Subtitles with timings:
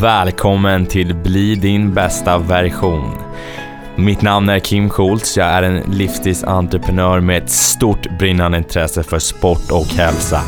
[0.00, 3.18] Välkommen till Bli din bästa version.
[3.96, 5.36] Mitt namn är Kim Schultz.
[5.36, 10.40] Jag är en livsstilsentreprenör med ett stort brinnande intresse för sport och hälsa.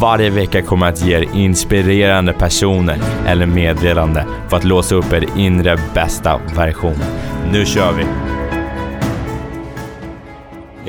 [0.00, 5.12] Varje vecka kommer jag att ge er inspirerande personer eller meddelande för att låsa upp
[5.12, 6.98] er inre bästa version.
[7.52, 8.06] Nu kör vi!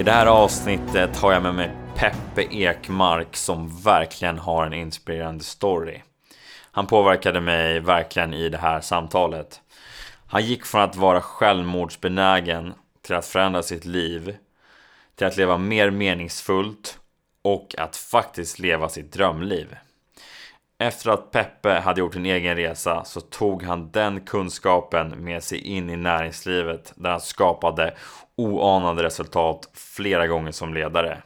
[0.01, 5.43] I det här avsnittet har jag med mig Peppe Ekmark som verkligen har en inspirerande
[5.43, 6.01] story.
[6.71, 9.61] Han påverkade mig verkligen i det här samtalet.
[10.27, 14.37] Han gick från att vara självmordsbenägen till att förändra sitt liv,
[15.15, 16.99] till att leva mer meningsfullt
[17.41, 19.75] och att faktiskt leva sitt drömliv.
[20.77, 25.57] Efter att Peppe hade gjort en egen resa så tog han den kunskapen med sig
[25.57, 27.93] in i näringslivet där han skapade
[28.35, 31.21] oanade resultat flera gånger som ledare.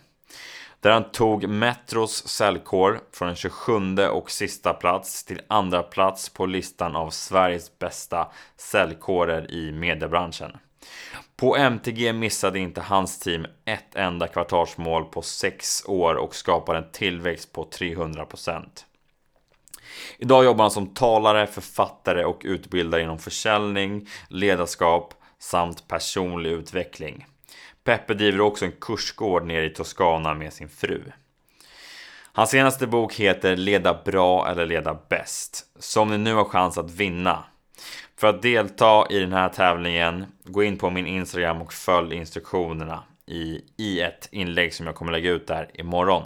[0.86, 6.46] Där han tog Metros säljkår från en 27 och sista plats till andra plats på
[6.46, 10.58] listan av Sveriges bästa säljkårer i mediebranschen.
[11.36, 16.92] På MTG missade inte hans team ett enda kvartalsmål på sex år och skapade en
[16.92, 18.64] tillväxt på 300%.
[20.18, 27.26] Idag jobbar han som talare, författare och utbildare inom försäljning, ledarskap samt personlig utveckling.
[27.86, 31.02] Peppe driver också en kursgård nere i Toscana med sin fru.
[32.34, 36.92] Hans senaste bok heter Leda bra eller leda bäst, som ni nu har chans att
[36.92, 37.44] vinna.
[38.18, 43.04] För att delta i den här tävlingen, gå in på min Instagram och följ instruktionerna
[43.26, 46.24] i, i ett inlägg som jag kommer lägga ut där imorgon.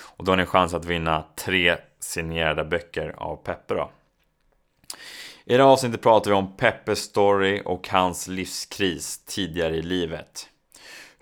[0.00, 3.90] Och då har ni chans att vinna tre signerade böcker av Peppe då.
[5.44, 10.48] I det här avsnittet pratar vi om Peppes story och hans livskris tidigare i livet.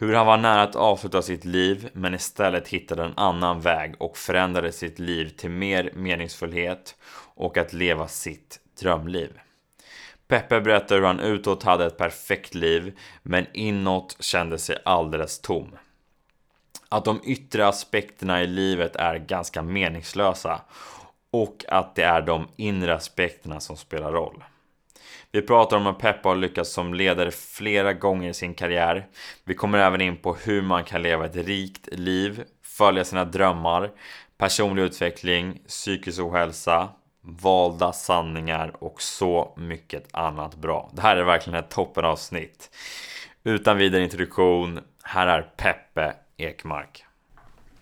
[0.01, 4.17] Hur han var nära att avsluta sitt liv men istället hittade en annan väg och
[4.17, 6.97] förändrade sitt liv till mer meningsfullhet
[7.35, 9.41] och att leva sitt drömliv.
[10.29, 15.77] Peppe berättar hur han utåt hade ett perfekt liv men inåt kände sig alldeles tom.
[16.89, 20.61] Att de yttre aspekterna i livet är ganska meningslösa
[21.31, 24.45] och att det är de inre aspekterna som spelar roll.
[25.33, 29.07] Vi pratar om att Peppa har lyckats som ledare flera gånger i sin karriär.
[29.45, 33.91] Vi kommer även in på hur man kan leva ett rikt liv, följa sina drömmar,
[34.39, 36.89] personlig utveckling, psykisk ohälsa,
[37.21, 40.91] valda sanningar och så mycket annat bra.
[40.93, 42.71] Det här är verkligen ett toppenavsnitt.
[43.45, 47.05] Utan vidare introduktion, här är Peppe Ekmark.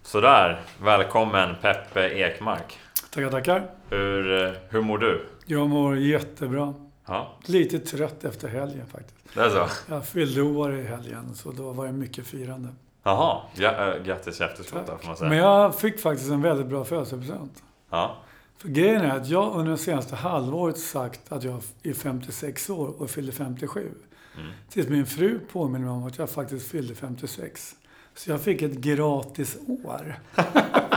[0.02, 2.78] Sådär, välkommen Peppe Ekmark.
[3.10, 3.70] Tackar, tackar.
[3.90, 5.26] Hur, eh, hur mår du?
[5.46, 6.87] Jag mår jättebra.
[7.08, 9.34] Ja, Lite trött efter helgen faktiskt.
[9.34, 9.66] det är så?
[9.88, 12.68] Jag fyllde år i helgen, så då var det mycket firande.
[13.02, 15.28] Jaha, ja, äh, grattis i efterskott då, får man säga.
[15.28, 17.62] Men jag fick faktiskt en väldigt bra födelsedagspresent.
[17.90, 18.16] Ja,
[18.56, 23.02] För grejen är att jag under det senaste halvåret sagt att jag är 56 år
[23.02, 23.88] och fyllde 57.
[24.36, 24.50] Mm.
[24.70, 27.74] Tills min fru påminner mig om att jag faktiskt fyllde 56.
[28.14, 30.14] Så jag fick ett gratis år.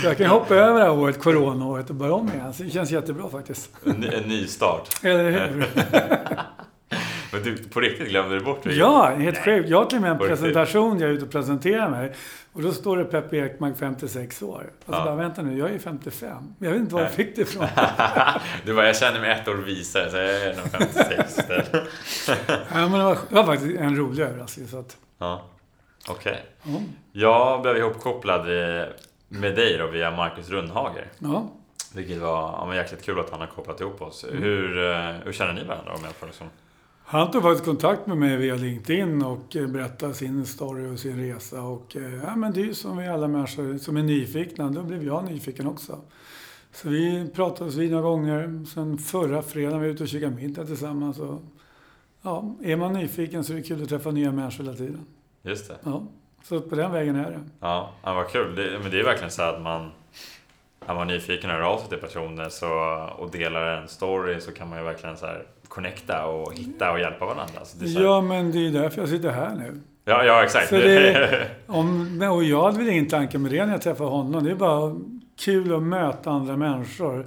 [0.00, 2.54] så jag kan hoppa över det här året, coronaåret, och börja om igen.
[2.54, 3.70] Så det känns jättebra faktiskt.
[3.86, 4.88] en, ny- en ny start.
[5.02, 5.66] Eller hur?
[7.32, 8.74] Men du, på riktigt glömde du bort det?
[8.74, 9.68] Ja, helt sjukt.
[9.68, 12.12] Jag har till och med en presentation, jag är ute och presenterar mig.
[12.52, 14.70] Och då står det Peppe Ekmark, 56 år.
[14.86, 15.04] Och så Ja.
[15.04, 16.54] bara, vänta nu, jag är 55.
[16.58, 17.66] Jag vet inte var jag fick det ifrån.
[18.64, 21.38] du bara, jag känner mig ett år visare, så jag är nog 56.
[22.48, 24.68] ja, men det, var, det var faktiskt en rolig överraskning.
[24.68, 25.44] Så att, ja,
[26.08, 26.44] okej.
[26.62, 26.70] ja.
[27.12, 28.40] Jag blev ihopkopplad
[28.80, 28.84] eh,
[29.28, 31.12] med dig då via Marcus Rundhager.
[31.18, 31.50] ja.
[31.94, 34.24] Vilket var ja, men jäkligt kul att han har kopplat ihop oss.
[34.24, 34.42] Mm.
[34.42, 36.46] Hur, eh, hur känner ni varandra om jag får liksom?
[37.04, 41.16] Han tog faktiskt kontakt med mig via LinkedIn och eh, berättade sin story och sin
[41.16, 41.62] resa.
[41.62, 44.70] Och eh, ja, men det är ju som vi alla människor som är nyfikna.
[44.70, 46.00] Då blev jag nyfiken också.
[46.72, 48.64] Så vi pratades vid några gånger.
[48.74, 51.18] Sen förra fredagen var vi ute och käkade middag tillsammans.
[51.18, 51.42] Och,
[52.22, 55.06] ja, är man nyfiken så är det kul att träffa nya människor hela tiden.
[55.42, 55.76] Just det.
[55.84, 56.06] Ja,
[56.48, 57.40] så på den vägen är det.
[57.60, 58.54] Ja, ja vad kul.
[58.54, 59.90] Det, men det är verkligen så att man
[60.86, 62.68] är man nyfiken och hör av sig till personer så,
[63.18, 67.00] och delar en story så kan man ju verkligen så här connecta och hitta och
[67.00, 67.54] hjälpa varandra.
[67.80, 69.80] Här, Ja, men det är därför jag sitter här nu.
[70.04, 70.68] ja, ja, exakt.
[70.68, 74.44] Så det- Om, och jag hade väl ingen tanke med det när jag träffade honom.
[74.44, 74.96] Det är bara
[75.40, 77.26] kul att möta andra människor.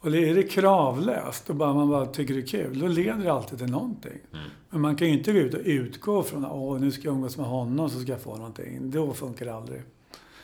[0.00, 3.32] Och är det kravlöst och bara man bara tycker det är kul, då leder det
[3.32, 4.18] alltid till någonting.
[4.32, 4.44] Mm.
[4.70, 7.36] Men man kan ju inte gå ut och utgå från att nu ska jag umgås
[7.36, 8.90] med honom så ska jag få någonting.
[8.90, 9.82] Då funkar det aldrig.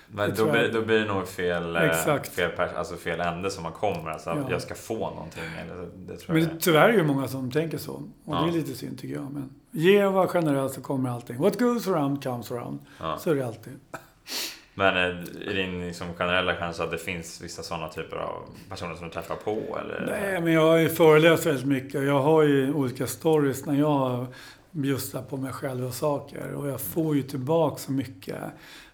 [0.09, 2.29] Men då blir, då blir det nog fel, eh, Exakt.
[2.29, 4.11] fel, alltså fel ände som man kommer.
[4.11, 4.47] Alltså, Ja.
[4.51, 5.43] Jag ska få någonting.
[5.63, 7.93] Eller, det tror Men det, tyvärr är det ju många som tänker så.
[7.93, 8.41] Och Ja.
[8.43, 9.33] det är lite synd tycker jag.
[9.33, 11.39] Men ge och var generös så kommer allting.
[11.39, 12.79] What goes around comes around.
[13.01, 13.17] Ja.
[13.19, 13.73] Så är det alltid.
[14.75, 19.09] Men i din liksom generella chans att det finns vissa sådana typer av personer som
[19.09, 19.79] du träffar på?
[19.81, 20.07] Eller?
[20.07, 22.05] Nej, men jag har ju föreläst väldigt mycket.
[22.05, 24.27] Jag har ju olika stories när jag
[24.71, 26.53] bjussar på mig själv och saker.
[26.53, 28.37] Och jag får ju tillbaka så mycket.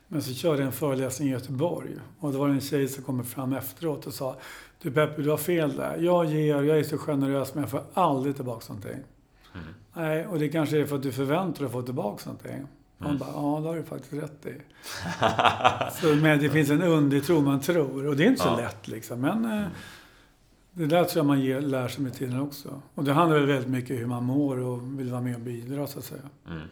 [0.08, 1.90] Men så körde jag en föreläsning i Göteborg.
[2.18, 4.36] Och då var det en tjej som kom fram efteråt och sa
[4.82, 5.96] Du Peppe, du har fel där.
[5.96, 9.04] Jag ger, jag är så generös men jag får aldrig tillbaka någonting.
[9.54, 9.66] Mm.
[9.92, 12.66] Nej, och det kanske är för att du förväntar dig att få tillbaka någonting.
[13.02, 14.54] Man bara, ja det har du faktiskt rätt i.
[16.00, 18.06] så, men det finns en undertro man tror.
[18.06, 18.56] Och det är inte så ja.
[18.56, 19.20] lätt liksom.
[19.20, 19.66] Men eh,
[20.72, 22.82] det där tror jag man ger, lär sig med tiden också.
[22.94, 25.40] Och det handlar väl väldigt mycket om hur man mår och vill vara med och
[25.40, 26.22] bidra så att säga.
[26.48, 26.62] Mm.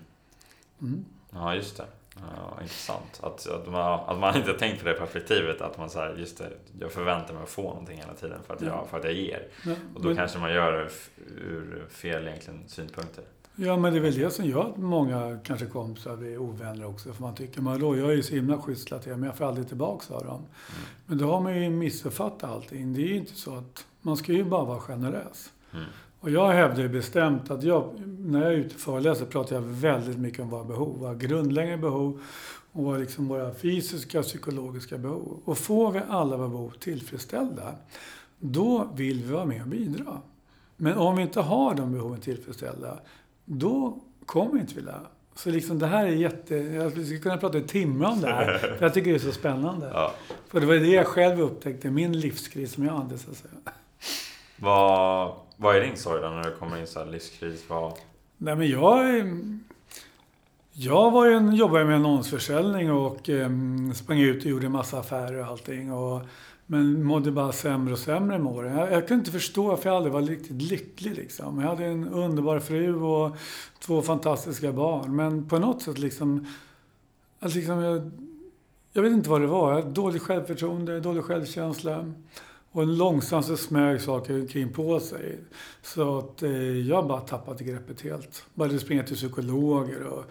[0.81, 1.05] Mm.
[1.31, 1.85] Ja, just det.
[2.15, 3.21] Ja, intressant.
[3.23, 5.61] Att, att, man, att man inte tänkt på det perspektivet.
[5.61, 6.51] Att man säger just det,
[6.81, 9.49] jag förväntar mig att få någonting hela tiden för att jag, för att jag ger.
[9.65, 10.91] Ja, och då men, kanske man gör det
[11.41, 13.25] ur fel egentligen synpunkter.
[13.61, 17.13] Ja, men det är väl det som gör att många kanske kompisar blir ovänner också.
[17.13, 19.69] För man tycker, men då, jag är ju så himla skyddsrelaterad, men jag får aldrig
[19.69, 20.37] tillbaka av dem.
[20.37, 20.49] Mm.
[21.07, 22.95] Men då har man ju missuppfattat allting.
[22.95, 25.51] Det är ju inte så att, man ska ju bara vara generös.
[25.73, 25.85] Mm.
[26.21, 29.63] Och jag hävdar ju bestämt att jag, när jag är ute och föreläser pratar jag
[29.63, 30.99] väldigt mycket om våra behov.
[30.99, 32.21] Våra grundläggande behov
[32.73, 35.41] och liksom våra fysiska och psykologiska behov.
[35.45, 37.75] Och får vi alla våra behov tillfredsställda,
[38.39, 40.21] då vill vi vara med och bidra.
[40.81, 42.99] Men om vi inte har de behoven tillfredsställda,
[43.49, 45.01] då kommer vi inte vilja.
[45.35, 46.55] Så liksom det här är jätte...
[46.55, 48.59] Jag skulle kunna prata i timmar om det här.
[48.79, 49.91] För jag tycker det är så spännande.
[49.95, 50.15] Ja.
[50.49, 53.55] För det var det jag själv upptäckte, min livskris som jag hade så att säga.
[54.57, 57.65] Vad, vad är din sorg då när du kommer in så här livskris?
[57.69, 57.93] Vad...
[58.37, 59.25] Nej men jag...
[60.73, 63.51] Jag var ju en, jobbade med annonsförsäljning och eh,
[63.95, 65.93] sprang ut och gjorde en massa affärer och allting.
[65.93, 66.23] Och
[66.71, 68.77] men mådde bara sämre och sämre med åren.
[68.77, 71.17] Jag, jag kunde inte förstå varför jag aldrig var riktigt lycklig.
[71.17, 71.61] Liksom.
[71.61, 73.37] Jag hade en underbar fru och
[73.79, 75.17] två fantastiska barn.
[75.17, 76.47] Men på något sätt liksom...
[77.41, 78.11] Att liksom jag,
[78.93, 79.73] jag vet inte vad det var.
[79.73, 82.13] Jag hade dåligt självförtroende, dålig självkänsla.
[82.73, 85.39] Och långsamt så smög saker kring på sig.
[85.83, 88.45] Så att eh, jag bara tappade greppet helt.
[88.55, 90.25] Började springa till psykologer och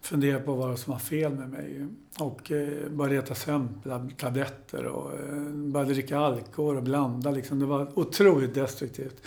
[0.00, 1.86] funderat på vad som var fel med mig.
[2.18, 7.30] Och eh, började äta sömntabletter och eh, började dricka alkohol och blanda.
[7.30, 7.58] Liksom.
[7.58, 9.22] Det var otroligt destruktivt.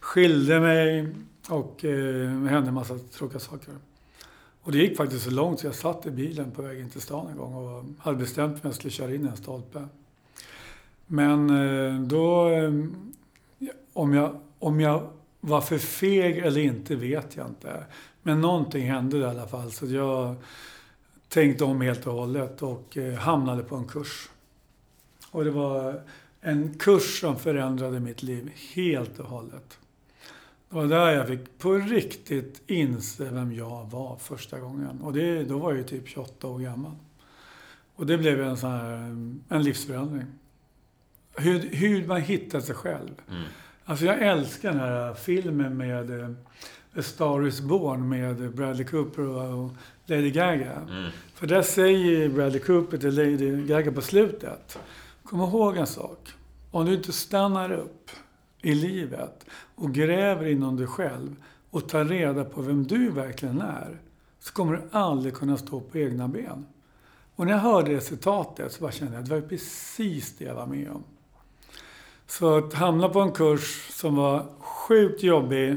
[0.00, 1.14] Skilde mig
[1.48, 3.74] och eh, hände en massa tråkiga saker.
[4.62, 7.28] Och det gick faktiskt så långt så jag satt i bilen på vägen till stan
[7.28, 9.88] en gång och hade bestämt mig att jag skulle köra in i en stolpe.
[11.06, 12.48] Men eh, då...
[12.48, 12.72] Eh,
[13.92, 15.08] om jag, om jag
[15.40, 17.84] varför feg eller inte vet jag inte.
[18.22, 19.72] Men någonting hände i alla fall.
[19.72, 20.36] Så jag
[21.28, 24.28] tänkte om helt och hållet och eh, hamnade på en kurs.
[25.30, 26.02] Och det var
[26.40, 29.78] en kurs som förändrade mitt liv helt och hållet.
[30.68, 35.00] Det var där jag fick på riktigt inse vem jag var första gången.
[35.00, 36.92] Och det, då var jag ju typ 28 år gammal.
[37.94, 38.92] Och det blev en sån här,
[39.48, 40.26] en livsförändring.
[41.36, 43.10] Hur, hur man hittar sig själv.
[43.28, 43.42] Mm.
[43.88, 46.30] Alltså jag älskar den här filmen med eh,
[46.96, 49.70] A Star Is Born med Bradley Cooper och
[50.06, 50.72] Lady Gaga.
[50.72, 51.10] Mm.
[51.34, 54.78] För där säger Bradley Cooper till Lady Gaga på slutet.
[55.22, 56.32] Kom ihåg en sak.
[56.70, 58.10] Om du inte stannar upp
[58.62, 61.36] i livet och gräver inom dig själv
[61.70, 64.00] och tar reda på vem du verkligen är,
[64.40, 66.66] så kommer du aldrig kunna stå på egna ben.
[67.36, 70.44] Och när jag hörde det citatet så bara kände jag att det var precis det
[70.44, 71.04] jag var med om.
[72.26, 75.76] Så att hamna på en kurs som var sjukt jobbig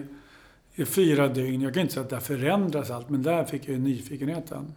[0.75, 1.61] i fyra dygn.
[1.61, 4.73] Jag kan inte säga att det förändras allt, men där fick jag ju nyfikenheten.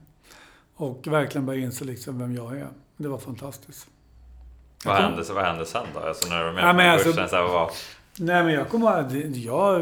[0.75, 2.69] Och verkligen börja inse liksom vem jag är.
[2.97, 3.89] Det var fantastiskt.
[4.85, 6.01] Vad hände, vad hände sen då?
[6.01, 7.71] Alltså när du var med ja, på alltså, kursen, så här, vad...
[8.19, 9.79] Nej men jag kommer ihåg, det, ja,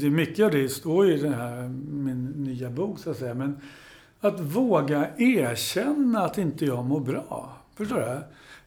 [0.00, 3.34] det är mycket av det står i den här, min nya bok så att säga.
[3.34, 3.60] Men
[4.20, 7.56] att våga erkänna att inte jag mår bra.
[7.76, 8.20] Förstår du?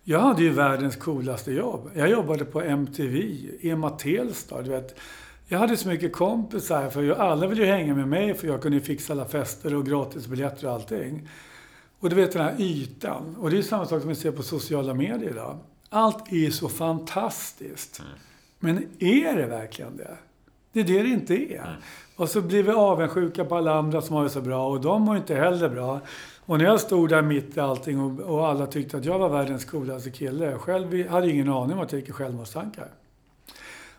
[0.09, 1.91] Jag hade ju världens coolaste jobb.
[1.93, 4.99] Jag jobbade på MTV, Ema Telstad, du vet.
[5.47, 8.79] Jag hade så mycket kompisar, för alla ville ju hänga med mig för jag kunde
[8.79, 11.29] fixa alla fester och gratisbiljetter och allting.
[11.99, 13.35] Och du vet den här ytan.
[13.35, 15.59] Och det är samma sak som vi ser på sociala medier idag.
[15.89, 17.99] Allt är så fantastiskt.
[17.99, 18.11] Mm.
[18.59, 20.17] Men är det verkligen det?
[20.77, 21.67] Det är det det inte är.
[21.67, 21.81] Mm.
[22.15, 25.01] Och så blir vi avundsjuka på alla andra som har det så bra och de
[25.01, 25.99] mår inte heller bra.
[26.45, 29.29] Och när jag stod där mitt i allting och, och alla tyckte att jag var
[29.29, 30.45] världens coolaste kille.
[30.45, 32.87] Jag själv hade ingen aning om att jag gick i självmordstankar.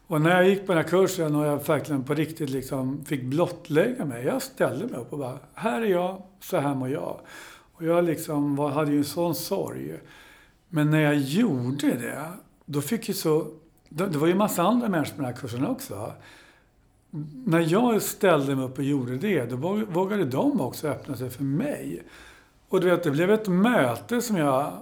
[0.06, 3.22] Och när jag gick på den här kursen och jag verkligen på riktigt liksom fick
[3.22, 4.24] blottlägga mig.
[4.24, 7.20] Jag ställde mig upp och bara, här är jag, så här mår jag.
[7.72, 9.94] Och jag liksom var, hade ju en sån sorg.
[10.68, 12.28] Men när jag gjorde det,
[12.64, 13.46] då fick ju så...
[13.88, 16.12] Det var ju en massa andra människor på den här kursen också.
[17.44, 19.56] När jag ställde mig upp och gjorde det, då
[19.90, 22.02] vågade de också öppna sig för mig.
[22.68, 24.72] Och du vet, det blev ett möte som jag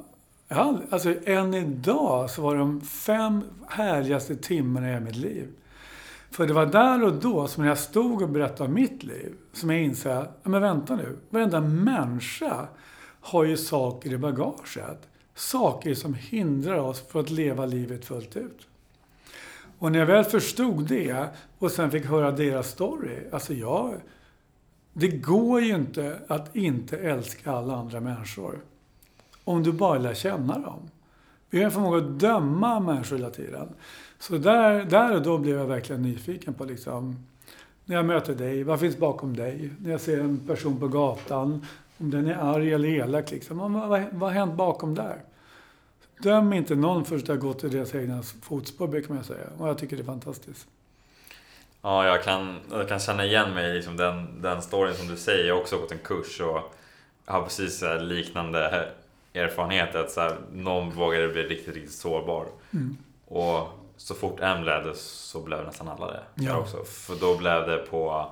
[0.48, 5.48] alltså än idag så var de fem härligaste timmarna i mitt liv.
[6.30, 9.32] För det var där och då som när jag stod och berättade om mitt liv,
[9.52, 12.68] som jag insåg, men vänta nu, varenda människa
[13.20, 15.08] har ju saker i bagaget.
[15.34, 18.66] Saker som hindrar oss från att leva livet fullt ut.
[19.78, 21.28] Och när jag väl förstod det
[21.58, 23.94] och sen fick höra deras story, alltså jag...
[24.92, 28.58] Det går ju inte att inte älska alla andra människor.
[29.44, 30.90] Om du bara lär känna dem.
[31.50, 33.68] Vi har en förmåga att döma människor hela tiden.
[34.18, 37.26] Så där, där och då blev jag verkligen nyfiken på liksom,
[37.84, 39.70] när jag möter dig, vad finns bakom dig?
[39.78, 41.66] När jag ser en person på gatan,
[41.98, 45.22] om den är arg eller elak, liksom, vad, vad, vad har hänt bakom där?
[46.18, 49.46] Döm inte någon förrän du har gått i deras egna fotspår, brukar man säga.
[49.58, 50.66] Och jag tycker det är fantastiskt.
[51.82, 55.16] Ja, jag kan, jag kan känna igen mig i liksom den, den storyn som du
[55.16, 55.44] säger.
[55.44, 56.74] Jag har också gått en kurs och
[57.24, 58.88] har precis liknande
[59.34, 59.94] erfarenhet.
[59.94, 62.46] Att så här, någon vågade bli riktigt, riktigt sårbar.
[62.70, 62.96] Mm.
[63.26, 66.22] Och så fort en blev det så blev nästan alla det.
[66.34, 66.56] Ja.
[66.56, 66.84] Också.
[66.84, 68.30] För då blev det på,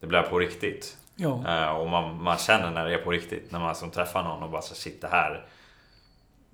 [0.00, 0.96] det blev på riktigt.
[1.14, 1.28] Ja.
[1.28, 3.52] Uh, och man, man känner när det är på riktigt.
[3.52, 5.46] När man som träffar någon och bara så shit det här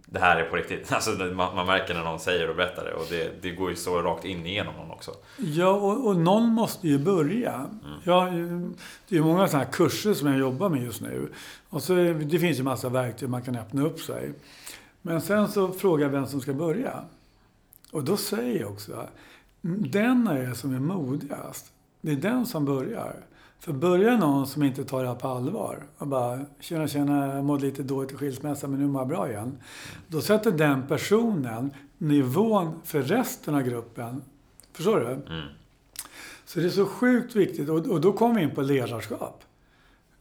[0.07, 0.93] det här är på riktigt.
[0.93, 3.77] Alltså, man, man märker när någon säger och berättar det och det, det går ju
[3.77, 5.11] så rakt in igenom någon också.
[5.37, 7.55] Ja, och, och någon måste ju börja.
[7.55, 8.01] Mm.
[8.05, 8.31] Ja,
[9.09, 11.33] det är många sådana här kurser som jag jobbar med just nu.
[11.69, 14.33] Och så, det finns ju massa verktyg man kan öppna upp sig.
[15.03, 17.05] Men sen så frågar jag vem som ska börja.
[17.91, 19.09] Och då säger jag också,
[19.61, 21.73] den är det som är modigast.
[22.01, 23.17] Det är den som börjar.
[23.63, 27.45] För börjar någon som inte tar det här på allvar och bara tjena, tjena, jag
[27.45, 29.59] mådde lite dåligt i skilsmässa men nu mår jag bra igen.
[30.09, 34.23] Då sätter den personen nivån för resten av gruppen.
[34.73, 35.07] Förstår du?
[35.07, 35.47] Mm.
[36.45, 39.45] Så det är så sjukt viktigt och, och då kommer vi in på ledarskap.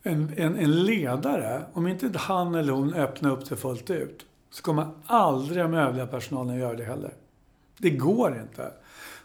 [0.03, 4.63] En, en, en, ledare, om inte han eller hon öppnar upp sig fullt ut, så
[4.63, 7.13] kommer aldrig de övriga personalen göra det heller.
[7.77, 8.71] Det går inte.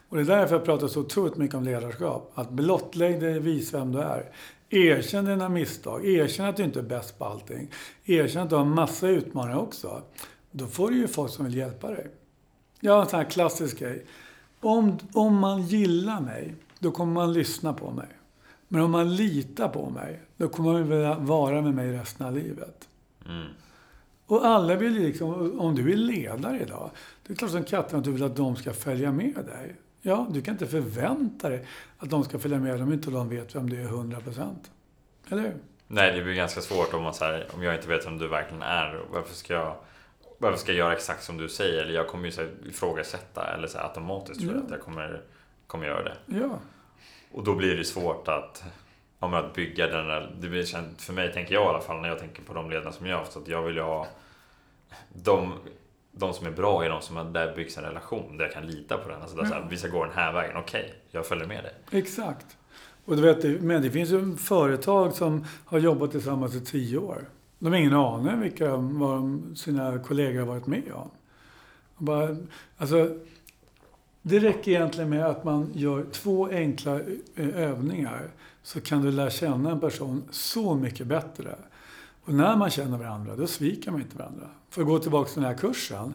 [0.09, 2.31] Och det är därför jag pratar så otroligt mycket om ledarskap.
[2.35, 4.31] Att blottlägg dig, vis vem du är.
[4.69, 6.05] Erkänn dina misstag.
[6.05, 7.71] Erkänn att du inte är bäst på allting.
[8.05, 10.01] Erkänn att du har massa utmaningar också.
[10.51, 12.07] Då får du ju folk som vill hjälpa dig.
[12.79, 14.05] Jag har en sån här klassisk grej.
[14.59, 18.07] Om, om man gillar mig, då kommer man lyssna på mig.
[18.67, 22.33] Men om man litar på mig, då kommer man vilja vara med mig resten av
[22.33, 22.89] livet.
[23.25, 23.47] Mm.
[24.25, 26.91] Och alla vill liksom, om du är ledare idag,
[27.27, 29.75] det är klart som katten att du vill att de ska följa med dig.
[30.07, 31.65] Ja, du kan inte förvänta dig
[31.97, 34.55] att de ska följa med om inte de vet vem du är 100%.
[35.29, 35.55] Eller hur?
[35.87, 38.27] Nej, det blir ganska svårt om, man, så här, om jag inte vet vem du
[38.27, 39.01] verkligen är.
[39.11, 39.75] Varför ska jag,
[40.37, 41.83] varför ska jag göra exakt som du säger?
[41.83, 44.81] Eller jag kommer ju så här, ifrågasätta eller så här, automatiskt tror jag att jag
[44.81, 45.21] kommer,
[45.67, 46.15] kommer göra det.
[46.25, 46.59] Ja.
[47.31, 48.63] Och då blir det svårt att,
[49.19, 52.01] om att bygga den där, det blir känt, för mig tänker jag i alla fall
[52.01, 54.07] när jag tänker på de ledarna som jag har haft, att jag vill ju ha
[55.13, 55.53] de
[56.19, 58.97] de som är bra är de som där byggs en relation, där jag kan lita
[58.97, 59.21] på den.
[59.21, 59.49] Alltså där ja.
[59.49, 61.73] så här, vi ska gå den här vägen, okej, okay, jag följer med dig.
[61.91, 62.57] Exakt.
[63.05, 67.29] Och du vet, men det finns ju företag som har jobbat tillsammans i tio år.
[67.59, 71.09] De har ingen aning vilka vad sina kollegor har varit med om.
[71.97, 72.37] Bara,
[72.77, 73.17] alltså,
[74.21, 76.99] det räcker egentligen med att man gör två enkla
[77.35, 78.29] eh, övningar
[78.63, 81.55] så kan du lära känna en person så mycket bättre.
[82.27, 84.47] Och när man känner varandra, då sviker man inte varandra.
[84.69, 86.13] För att gå tillbaka till den här kursen.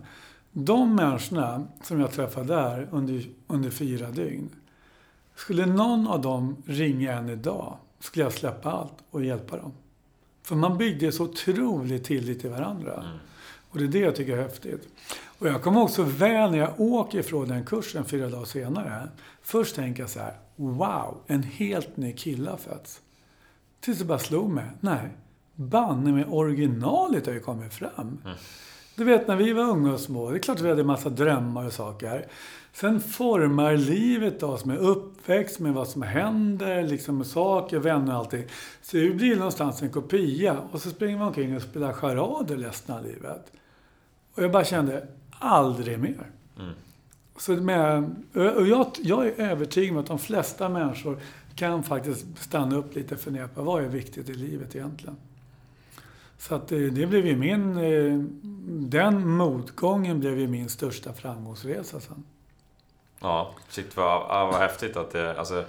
[0.53, 4.51] De människorna som jag träffade där under, under fyra dygn.
[5.35, 9.73] Skulle någon av dem ringa en idag, skulle jag släppa allt och hjälpa dem.
[10.43, 12.95] För man byggde så otroligt tillit till varandra.
[12.95, 13.19] Mm.
[13.71, 14.89] Och det är det jag tycker är häftigt.
[15.39, 19.09] Och jag kommer också väl när jag åker ifrån den kursen fyra dagar senare.
[19.43, 23.01] Först tänker jag så här, wow, en helt ny kille har fötts.
[23.81, 25.11] Tills det bara slog mig, nej,
[25.55, 28.19] banne med originalet har ju kommit fram.
[28.25, 28.37] Mm.
[28.97, 30.87] Du vet när vi var unga och små, det är klart att vi hade en
[30.87, 32.27] massa drömmar och saker.
[32.73, 38.19] Sen formar livet oss med uppväxt, med vad som händer, liksom med saker, vänner och
[38.19, 38.45] allting.
[38.83, 42.97] Så vi blir någonstans en kopia och så springer man omkring och spelar charader resten
[42.97, 43.53] av livet.
[44.35, 46.31] Och jag bara kände, aldrig mer.
[46.59, 46.73] Mm.
[47.37, 51.21] Så med, och jag, jag är övertygad om att de flesta människor
[51.55, 55.17] kan faktiskt stanna upp lite och fundera på vad är viktigt i livet egentligen.
[56.43, 57.77] Så att det, det blev ju min...
[57.77, 58.19] Eh,
[58.89, 62.25] den motgången blev ju min största framgångsresa sen.
[63.21, 65.39] Ja, shit vad, vad häftigt att det...
[65.39, 65.65] Alltså,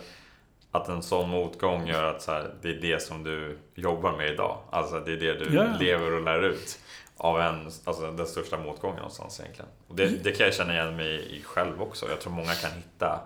[0.71, 4.33] att en sån motgång gör att så här, det är det som du jobbar med
[4.33, 4.57] idag.
[4.69, 5.79] Alltså det är det du yeah.
[5.79, 6.79] lever och lär ut.
[7.17, 9.71] Av en, alltså den största motgången någonstans egentligen.
[9.87, 12.09] Och det, det kan jag känna igen mig i själv också.
[12.09, 13.21] Jag tror många kan hitta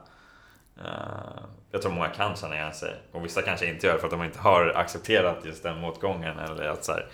[0.77, 2.95] uh, jag tror många kan känna igen sig.
[3.11, 6.39] Och vissa kanske inte gör för att de inte har accepterat just den motgången.
[6.39, 7.05] Eller att så här,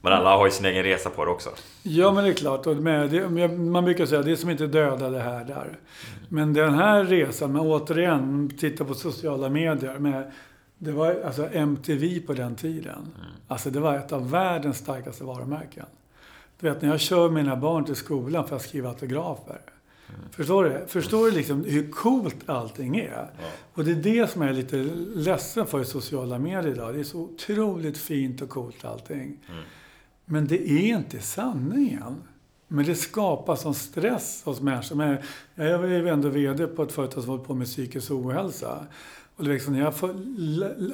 [0.00, 1.50] Men alla har ju sin egen resa på det också.
[1.82, 2.66] Ja, men det är klart.
[2.66, 5.62] Och med, det, man brukar säga det som inte dödar det här där.
[5.62, 5.78] Mm.
[6.28, 9.98] Men den här resan, men återigen, titta på sociala medier.
[9.98, 10.32] Med,
[10.78, 12.98] det var alltså MTV på den tiden.
[12.98, 13.30] Mm.
[13.48, 15.86] Alltså det var ett av världens starkaste varumärken.
[16.60, 19.60] Du vet, när jag kör mina barn till skolan för att skriva autografer.
[20.30, 20.84] Förstår du?
[20.86, 23.30] Förstår du liksom hur coolt allting är?
[23.38, 23.46] Ja.
[23.74, 24.76] Och det är det som jag är lite
[25.14, 26.94] ledsen för i sociala medier idag.
[26.94, 29.40] Det är så otroligt fint och coolt allting.
[29.50, 29.62] Mm.
[30.24, 32.22] Men det är inte sanningen.
[32.68, 34.96] Men det skapar sån stress hos människor.
[34.96, 35.18] Men
[35.54, 38.86] jag är ju ändå VD på ett företag som håller på med psykisk ohälsa.
[39.36, 40.14] Och liksom när jag får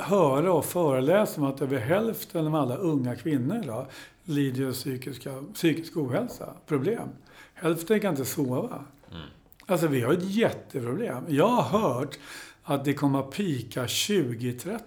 [0.02, 3.87] höra och föreläsa om att över hälften av alla unga kvinnor idag
[4.25, 7.09] lider av psykiska, psykisk ohälsa, problem.
[7.54, 8.85] Hälften kan inte sova.
[9.12, 9.26] Mm.
[9.66, 11.25] Alltså vi har ett jätteproblem.
[11.28, 12.19] Jag har hört
[12.62, 14.83] att det kommer att pika 2030,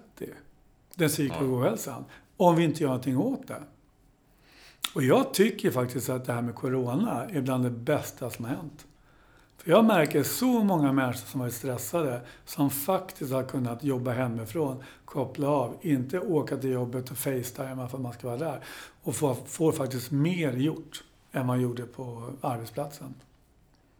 [0.94, 1.54] den psykiska mm.
[1.54, 2.04] ohälsan,
[2.36, 3.62] om vi inte gör någonting åt det.
[4.94, 8.52] Och jag tycker faktiskt att det här med Corona är bland det bästa som har
[8.52, 8.86] hänt.
[9.56, 14.82] För jag märker så många människor som varit stressade som faktiskt har kunnat jobba hemifrån,
[15.04, 18.64] koppla av, inte åka till jobbet och facetima för att man ska vara där.
[19.02, 23.14] Och får, får faktiskt mer gjort än man gjorde på arbetsplatsen.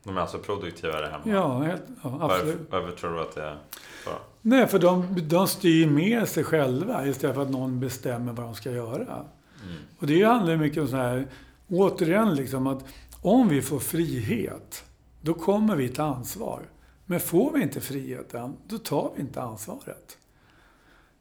[0.07, 1.23] De är alltså produktivare hemma?
[1.25, 2.59] Ja, helt, ja absolut.
[2.71, 3.59] Varför, varför, tror du att det är
[4.05, 4.11] så?
[4.43, 8.55] Nej, för de, de styr med sig själva istället för att någon bestämmer vad de
[8.55, 9.25] ska göra.
[9.63, 9.77] Mm.
[9.99, 11.27] Och det handlar mycket om så här,
[11.69, 12.85] återigen liksom att
[13.21, 14.85] om vi får frihet,
[15.21, 16.63] då kommer vi ta ansvar.
[17.05, 20.19] Men får vi inte friheten, då tar vi inte ansvaret.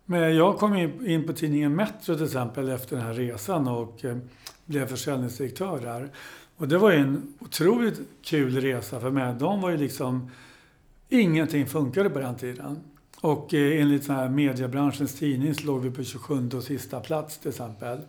[0.06, 0.75] Men jag kom
[1.06, 4.18] in på tidningen Metro till exempel efter den här resan och eh,
[4.66, 6.10] blev försäljningsdirektör där.
[6.58, 9.36] Och det var ju en otroligt kul resa för mig.
[9.40, 10.32] De var ju liksom...
[11.10, 12.80] Ingenting funkade på den tiden.
[13.22, 17.38] Och eh, enligt så här mediebranschens tidning så låg vi på 27 och sista plats
[17.38, 18.00] till exempel.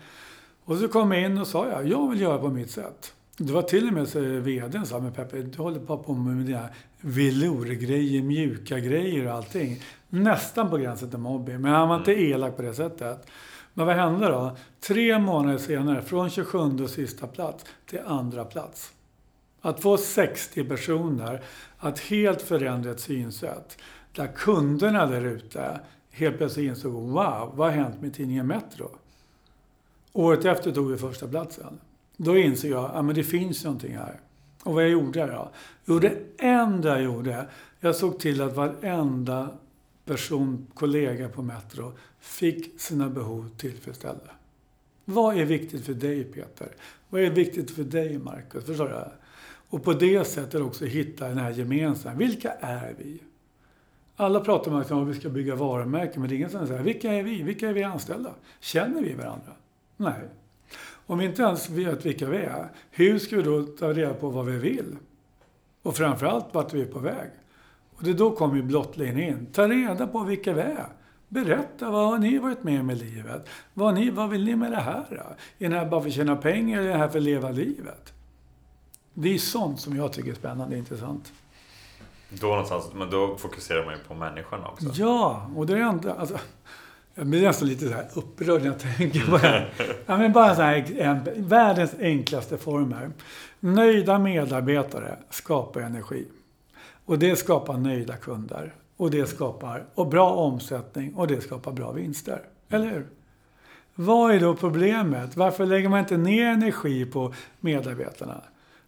[0.65, 3.13] Och så kom jag in och sa jag, jag vill göra på mitt sätt.
[3.39, 6.47] Det var till och med så VDn sa, men Peppe, du håller bara på med
[6.47, 6.69] dina
[7.01, 9.83] velourgrejer, mjuka grejer och allting.
[10.09, 12.33] Nästan på gränsen till mobbing, men han var inte mm.
[12.33, 13.27] elak på det sättet.
[13.77, 14.57] Men vad hände då?
[14.81, 18.93] Tre månader senare, från 27 och sista plats till andra plats.
[19.61, 21.43] Att få 60 personer
[21.79, 23.79] att helt förändra ett synsätt.
[24.12, 28.91] Där kunderna där ute helt plötsligt insåg, wow, vad har hänt med tidningen Metro?
[30.12, 31.81] Året efter tog vi första platsen.
[32.17, 34.21] Då insåg jag att det finns någonting här.
[34.62, 35.51] Och vad jag gjorde då?
[35.85, 37.47] Jo, det enda jag gjorde,
[37.81, 39.49] jag såg till att varenda
[40.07, 44.31] person, kollega på Metro, fick sina behov tillfredsställda.
[45.05, 46.69] Vad är viktigt för dig Peter?
[47.09, 48.64] Vad är viktigt för dig Marcus?
[48.64, 49.05] Förstår du?
[49.69, 52.14] Och på det sättet också hitta den här gemensamma.
[52.14, 53.23] Vilka är vi?
[54.16, 57.12] Alla pratar om att vi ska bygga varumärken, men det är ingen som säger vilka
[57.12, 57.42] är vi?
[57.42, 58.35] Vilka är vi anställda?
[58.61, 59.53] Känner vi varandra?
[59.97, 60.21] Nej.
[61.07, 64.31] Om vi inte ens vet vilka vi är, hur ska vi då ta reda på
[64.31, 64.97] vad vi vill?
[65.83, 67.31] Och framförallt vart vi är på väg.
[67.96, 69.46] Och det då kommer ju in.
[69.52, 70.88] Ta reda på vilka vi är.
[71.28, 73.48] Berätta, vad har ni varit med om i livet?
[73.74, 75.04] Vad, ni, vad vill ni med det här?
[75.11, 75.64] Då?
[75.66, 77.50] Är ni här bara för att tjäna pengar eller är ni här för att leva
[77.50, 78.12] livet?
[79.14, 81.32] Det är sånt som jag tycker är spännande och intressant.
[82.28, 84.87] Då någonstans, men då fokuserar man ju på människorna också.
[84.94, 86.11] Ja, och det är ändå...
[86.11, 86.38] Alltså,
[87.14, 89.66] jag blir nästan lite så här upprörd när jag tänker på det.
[90.06, 93.11] Ja, men bara så här, en, världens enklaste former.
[93.61, 96.26] Nöjda medarbetare skapar energi.
[97.07, 98.75] Och det skapar nöjda kunder.
[98.97, 102.42] Och det skapar och bra omsättning och det skapar bra vinster.
[102.69, 103.07] Eller hur?
[103.95, 105.37] Vad är då problemet?
[105.37, 108.40] Varför lägger man inte ner energi på medarbetarna?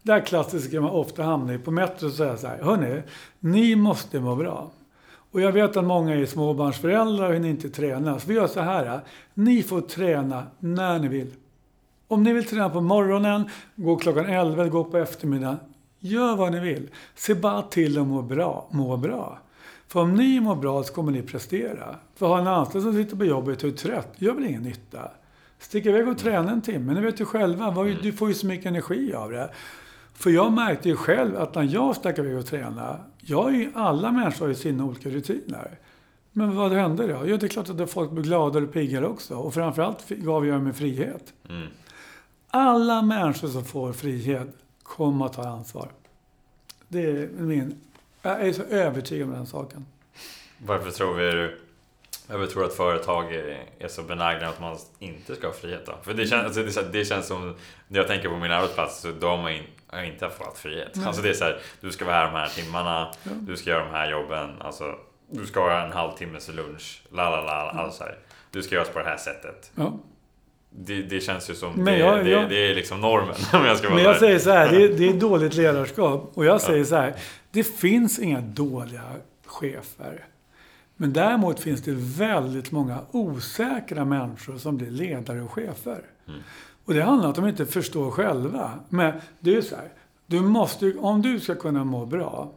[0.03, 1.59] Det här klassiska man ofta hamnar i.
[1.59, 3.03] På Metro och säger så här, hörni,
[3.41, 4.71] ni måste må bra.
[5.31, 8.19] Och jag vet att många är småbarnsföräldrar och hinner inte träna.
[8.19, 9.01] Så vi gör så här,
[9.35, 11.35] ni får träna när ni vill.
[12.09, 15.57] Om ni vill träna på morgonen, gå klockan 11, gå på eftermiddagen.
[16.01, 16.91] Gör vad ni vill.
[17.15, 18.69] Se bara till att må bra.
[18.71, 19.39] Må bra.
[19.89, 21.97] För om ni mår bra så kommer ni prestera.
[22.15, 25.11] För har en anställd som sitter på jobbet och är trött, gör väl ingen nytta.
[25.59, 26.95] Stick iväg och träna en timme.
[26.95, 29.51] Ni vet ju själva, du får ju så mycket energi av det.
[30.15, 33.71] För jag märkte ju själv att när jag stack iväg och tränade, jag är ju,
[33.75, 35.79] alla människor har ju sina olika rutiner.
[36.33, 37.23] Men vad hände då?
[37.27, 39.37] Jo, det är klart att folk blir gladare och piggare också.
[39.37, 41.33] Och framförallt gav jag mig frihet.
[41.49, 41.69] Mm.
[42.51, 44.57] Alla människor som får frihet
[44.89, 45.89] kommer att ta ansvar.
[46.89, 47.81] Det är min...
[48.23, 49.87] Jag är så övertygad om den saken.
[50.59, 51.55] Varför tror vi
[52.27, 53.35] varför tror att företag
[53.79, 55.95] är så benägna att man inte ska ha frihet då?
[56.03, 57.57] För det känns, alltså det, känns som,
[57.89, 60.93] när jag tänker på min arbetsplats, så de har har inte fått frihet.
[60.95, 61.07] Nej.
[61.07, 63.31] Alltså det är så här, du ska vara här de här timmarna, ja.
[63.35, 64.95] du ska göra de här jobben, alltså,
[65.31, 68.19] du ska ha en halvtimmes lunch, la la la, alltså här,
[68.51, 69.73] du ska göra på det här sättet.
[69.75, 69.99] Ja.
[70.71, 73.35] Det, det känns ju som Men det, jag- det, jag- det är liksom normen.
[73.53, 74.19] Om jag ska vara Men jag där.
[74.21, 76.31] säger så här, det är, det är dåligt ledarskap.
[76.35, 77.15] Och jag säger så här,
[77.51, 79.03] det finns inga dåliga
[79.47, 80.25] chefer.
[80.97, 86.03] Men däremot finns det väldigt många osäkra människor som blir ledare och chefer.
[86.85, 88.71] Och det handlar om att de inte förstår själva.
[88.89, 89.89] Men det är så här,
[90.27, 92.53] du måste, om du ska kunna må bra,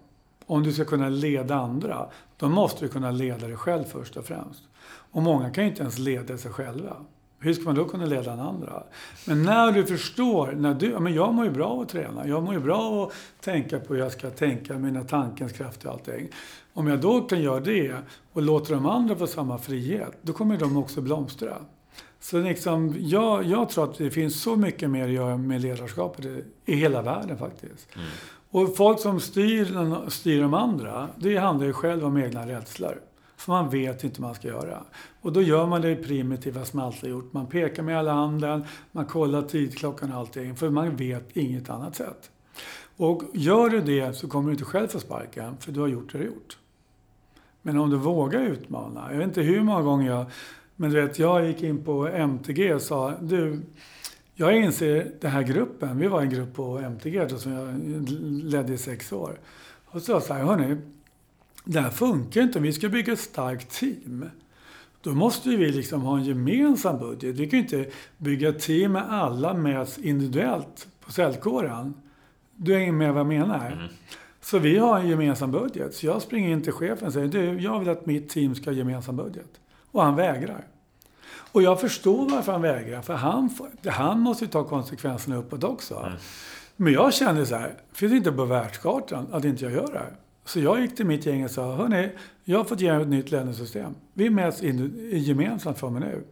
[0.46, 2.06] om du ska kunna leda andra,
[2.38, 4.64] då måste du kunna leda dig själv först och främst.
[5.12, 6.96] Och många kan ju inte ens leda sig själva.
[7.44, 8.84] Hur ska man då kunna leda den andra?
[9.28, 12.28] Men när du förstår, när du, ja, men jag mår ju bra av att träna.
[12.28, 15.86] Jag mår ju bra av att tänka på hur jag ska tänka, mina tankens kraft
[15.86, 16.30] och allting.
[16.74, 17.96] Om jag då kan göra det
[18.34, 21.58] och låter de andra få samma frihet, då kommer de också blomstra.
[22.20, 26.26] Så liksom, jag, jag tror att det finns så mycket mer att göra med ledarskapet
[26.26, 27.90] i, i hela världen faktiskt.
[28.52, 33.02] Och folk som styr, styr de andra, det handlar ju själv om egna rädslor.
[33.42, 34.84] För man vet inte hur man ska göra.
[35.22, 37.34] Och då gör man det primitiva som man alltid har gjort.
[37.34, 40.56] Man pekar med alla handen, man kollar tidklockan och allting.
[40.56, 42.32] För man vet inget annat sätt.
[42.98, 46.12] Och gör du det så kommer du inte själv få sparken, för du har gjort
[46.12, 46.58] det du har gjort.
[47.62, 50.26] Men om du vågar utmana, jag vet inte hur många gånger jag...
[50.76, 53.62] Men du vet, jag gick in på MTG och sa, du,
[54.34, 57.80] jag inser den här gruppen, vi var en grupp på MTG som jag
[58.44, 59.40] ledde i sex år.
[59.86, 60.78] Och så sa jag så här, hörni,
[61.64, 64.26] det här funkar inte om vi ska bygga ett starkt team.
[65.02, 67.36] Då måste vi liksom ha en gemensam budget.
[67.36, 71.94] Vi kan ju inte bygga ett team med alla mäts individuellt på säljkåren.
[72.56, 73.90] Du hänger med vad jag menar?
[74.42, 75.96] Så vi har en gemensam budget.
[75.96, 78.70] Så jag springer in till chefen och säger, du, jag vill att mitt team ska
[78.70, 79.60] ha gemensam budget.
[79.92, 80.68] Och han vägrar.
[81.52, 83.50] Och jag förstår varför han vägrar, för han,
[83.86, 86.12] han måste ju ta konsekvenserna uppåt också.
[86.76, 90.00] Men jag kände så här, finns det inte på världskartan att inte jag gör det
[90.00, 90.16] här?
[90.46, 92.10] Så jag gick till mitt gäng och sa, hörni,
[92.44, 93.96] jag har fått igenom ett nytt lönesystem.
[94.14, 96.24] Vi mäts in, gemensamt från och med nu.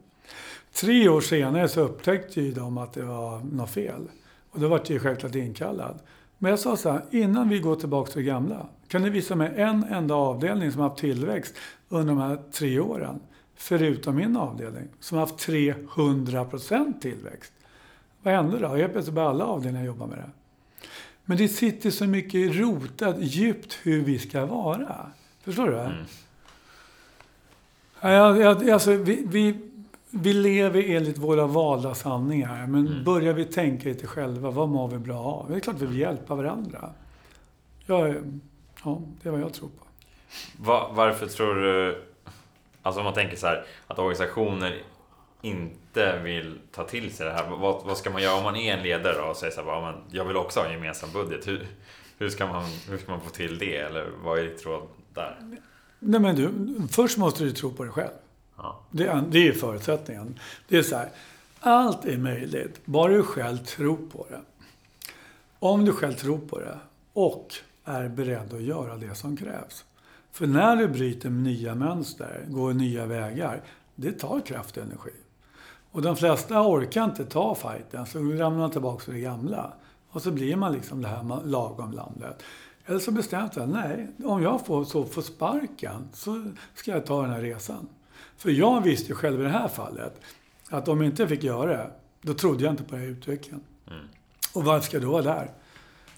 [0.73, 4.01] Tre år senare så upptäckte ju de att det var något fel.
[4.49, 5.99] Och då var jag ju självklart inkallad.
[6.37, 9.35] Men jag sa så här, innan vi går tillbaka till det gamla, kan ni visa
[9.35, 11.55] mig en enda avdelning som har haft tillväxt
[11.89, 13.19] under de här tre åren?
[13.55, 17.53] Förutom min avdelning, som har haft 300% tillväxt.
[18.23, 18.67] Vad hände då?
[18.67, 20.29] Helt plötsligt började alla avdelningar jobba med det.
[21.29, 25.11] Men det sitter så mycket rotat djupt hur vi ska vara.
[25.43, 25.77] Förstår du?
[25.79, 26.05] Mm.
[28.01, 29.59] Ja, alltså, vi, vi,
[30.09, 32.67] vi lever enligt våra valda sanningar.
[32.67, 33.03] Men Mm.
[33.03, 35.49] börjar vi tänka lite själva, vad mår vi bra av?
[35.49, 36.89] Det är klart vi vill hjälpa varandra.
[37.85, 38.15] Jag,
[38.83, 39.85] ja, det är vad jag tror på.
[40.57, 42.03] Va, varför tror du...
[42.81, 44.81] Alltså om man tänker så här, att organisationer
[45.89, 47.49] inte vill ta till sig det här.
[47.49, 49.91] Vad, vad ska man göra om man är en ledare och säger så här, "Ja,
[49.91, 51.47] men jag vill också ha en gemensam budget.
[51.47, 51.67] Hur,
[52.17, 53.77] hur, ska man, hur ska man få till det?
[53.77, 55.37] Eller vad är ditt råd där?
[55.99, 56.51] Nej, men du,
[56.91, 58.13] först måste du tro på dig själv.
[58.57, 58.79] Ja.
[58.91, 60.39] Det det är förutsättningen.
[60.67, 61.09] Det är så här,
[61.59, 64.41] allt är möjligt, bara du själv tror på det.
[65.59, 66.79] Om du själv tror på det
[67.13, 67.53] och
[67.85, 69.85] är beredd att göra det som krävs.
[70.31, 73.61] För när du bryter nya mönster, går nya vägar,
[73.95, 75.11] det tar kraft och energi.
[75.91, 79.73] Och de flesta orkar inte ta fighten, så ramlar man tillbaka till det gamla.
[80.09, 82.43] Och så blir man liksom det här lagom landet.
[82.85, 87.21] Eller så bestämmer jag nej, om jag får, så får sparken så ska jag ta
[87.21, 87.87] den här resan.
[88.37, 90.21] För jag visste själv i det här fallet
[90.69, 93.61] att om jag inte fick göra det, då trodde jag inte på den här utvecklingen.
[93.87, 94.03] Mm.
[94.53, 95.51] Och varför ska jag då vara där?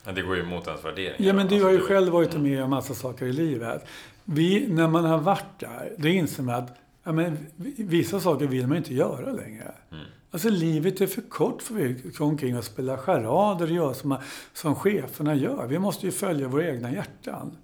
[0.03, 1.15] Men det går ju emot ens värderingar.
[1.19, 3.85] Ja, men du Alltså, har ju själv varit med om massa saker i livet.
[4.23, 7.37] Vi, när man har varit där, då inser man att ja, men,
[7.77, 9.71] vissa saker vill man inte göra längre.
[9.91, 10.05] Mm.
[10.31, 14.17] Alltså livet är för kort för att gå omkring och spela charader och göra som,
[14.53, 15.67] som cheferna gör.
[15.67, 17.57] Vi måste ju följa våra egna hjärtan.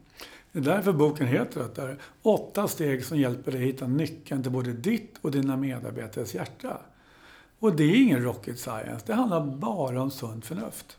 [0.52, 4.44] Det är därför boken heter att det är åtta steg som hjälper dig hitta nyckeln
[4.44, 6.78] till både ditt och dina medarbetares hjärta.
[7.60, 9.04] Och det är ingen rocket science.
[9.06, 10.98] Det handlar bara om sunt förnuft.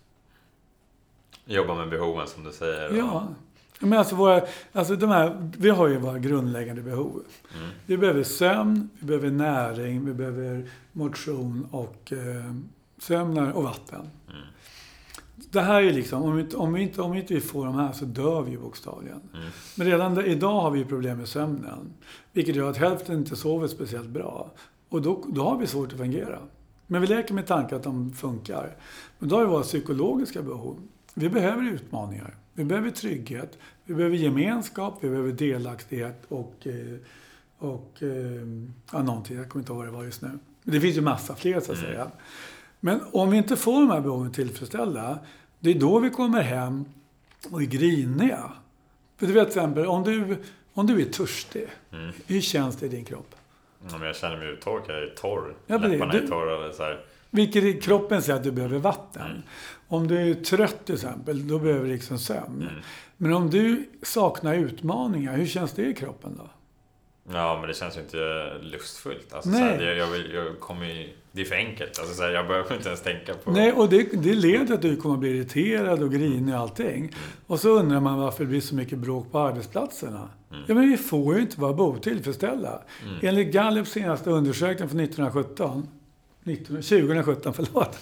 [1.45, 2.97] Jobba med behoven som du säger.
[2.97, 3.29] Ja.
[3.79, 7.23] Men alltså, våra, alltså de här, vi har ju våra grundläggande behov.
[7.59, 7.71] Mm.
[7.87, 12.55] Vi behöver sömn, vi behöver näring, vi behöver motion och eh,
[12.99, 14.11] sömn och vatten.
[14.29, 14.41] Mm.
[15.51, 17.75] Det här är liksom, om vi, inte, om, vi inte, om vi inte får de
[17.75, 19.21] här så dör vi ju bokstavligen.
[19.35, 19.47] Mm.
[19.75, 21.93] Men redan där, idag har vi problem med sömnen.
[22.33, 24.51] Vilket gör att hälften inte sover speciellt bra.
[24.89, 26.39] Och då, då har vi svårt att fungera.
[26.87, 28.77] Men vi leker med tankar att de funkar.
[29.19, 30.77] Men då har vi våra psykologiska behov.
[31.15, 32.35] Vi behöver utmaningar.
[32.59, 33.59] Vi behöver trygghet.
[33.85, 34.99] Vi behöver gemenskap.
[35.01, 36.97] Vi behöver delaktighet och, eh,
[37.59, 38.09] och eh,
[38.93, 39.37] ja, någonting.
[39.37, 40.39] Jag kommer inte ihåg vad det var just nu.
[40.63, 41.91] Det finns ju massa fler så att Mm.
[41.91, 42.11] säga.
[42.81, 45.19] Men om vi inte får de här behoven tillfredsställda,
[45.61, 46.85] det är då vi kommer hem
[47.51, 48.53] och är griniga.
[49.17, 50.37] För du vet till exempel, om du,
[50.75, 52.11] om du är törstig, Mm.
[52.27, 53.35] hur känns det i din kropp?
[53.91, 55.55] Ja, men jag känner mig uttorkad, jag är torr.
[55.67, 55.79] Ja.
[55.79, 56.65] Läpparna är Du- torra.
[56.65, 57.01] Eller så här.
[57.31, 59.23] Vilket kroppen säger att du behöver vatten.
[59.31, 59.43] Mm.
[59.89, 62.63] Om du är trött till exempel, då behöver du liksom sömn.
[62.63, 62.75] Mm.
[63.17, 66.51] Men om du saknar utmaningar, hur känns det i kroppen då?
[67.33, 69.33] Ja, men det känns ju inte lustfullt.
[69.33, 69.59] Alltså, Nej.
[69.61, 71.99] Så här, jag, jag, vill- jag kommer ju, det är för enkelt.
[71.99, 73.51] Alltså, så här, jag behöver inte ens tänka på...
[73.51, 76.61] Nej, och det, det leder till att du kommer att bli irriterad och grinig och
[76.61, 77.15] allting.
[77.47, 80.29] Och så undrar man varför det blir så mycket bråk på arbetsplatserna.
[80.67, 82.83] Ja, men vi får ju inte vara otillfredsställda.
[83.23, 85.89] Enligt Gallups senaste undersökning från 1917,
[86.43, 87.99] 19, 2017, förlåt.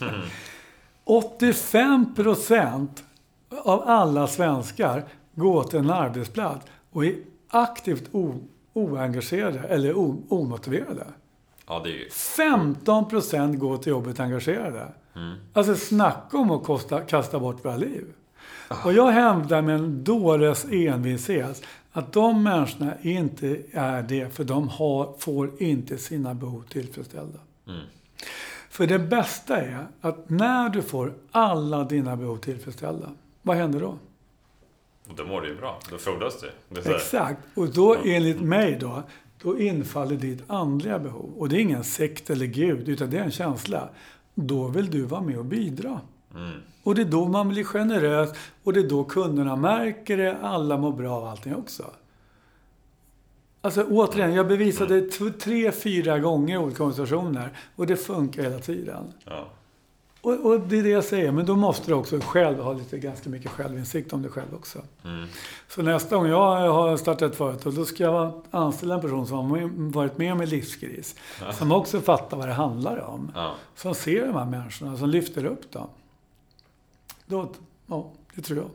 [1.06, 3.04] 85 procent
[3.64, 7.14] av alla svenskar går till en arbetsplats och är
[7.48, 8.34] aktivt o,
[8.72, 11.06] oengagerade eller o, omotiverade.
[11.66, 12.10] Ja, det är ju...
[12.10, 14.88] 15 procent går till jobbet engagerade.
[15.52, 18.04] Alltså snacka om att kosta, kasta bort våra liv.
[18.84, 24.68] Och jag hävdar med en dåres envishet att de människorna inte är det för de
[24.68, 27.38] har, får inte sina behov tillfredsställda.
[27.68, 27.80] Mm.
[28.76, 33.10] För det bästa är att när du får alla dina behov tillfredsställda,
[33.42, 33.98] vad händer då?
[35.16, 35.78] Då mår du ju bra.
[35.90, 36.80] Då frodas du.
[36.94, 37.40] Exakt.
[37.54, 39.02] Och då enligt mig då,
[39.42, 41.32] då infaller ditt andliga behov.
[41.36, 43.88] Och det är ingen sekt eller gud, utan det är en känsla.
[44.34, 46.00] Då vill du vara med och bidra.
[46.34, 46.60] Mm.
[46.82, 48.30] Och det är då man blir generös
[48.64, 51.84] och det är då kunderna märker det, alla mår bra av allting också.
[53.66, 59.12] Alltså återigen, jag bevisade t- tre, fyra gånger olika organisationer och det funkar hela tiden.
[59.24, 59.48] Ja.
[60.20, 62.98] Och, och det är det jag säger, men då måste du också själv ha lite
[62.98, 64.78] ganska mycket självinsikt om dig själv också.
[65.04, 65.26] Mm.
[65.68, 69.50] Så nästa gång jag har startat ett företag, då ska jag anställa en person som
[69.50, 71.14] har varit med om en livskris.
[71.52, 73.32] Som också fattar vad det handlar om.
[73.34, 73.54] Ja.
[73.74, 75.88] Som ser de här människorna, som lyfter upp dem.
[77.26, 77.50] Då,
[77.86, 78.70] ja, det tror jag.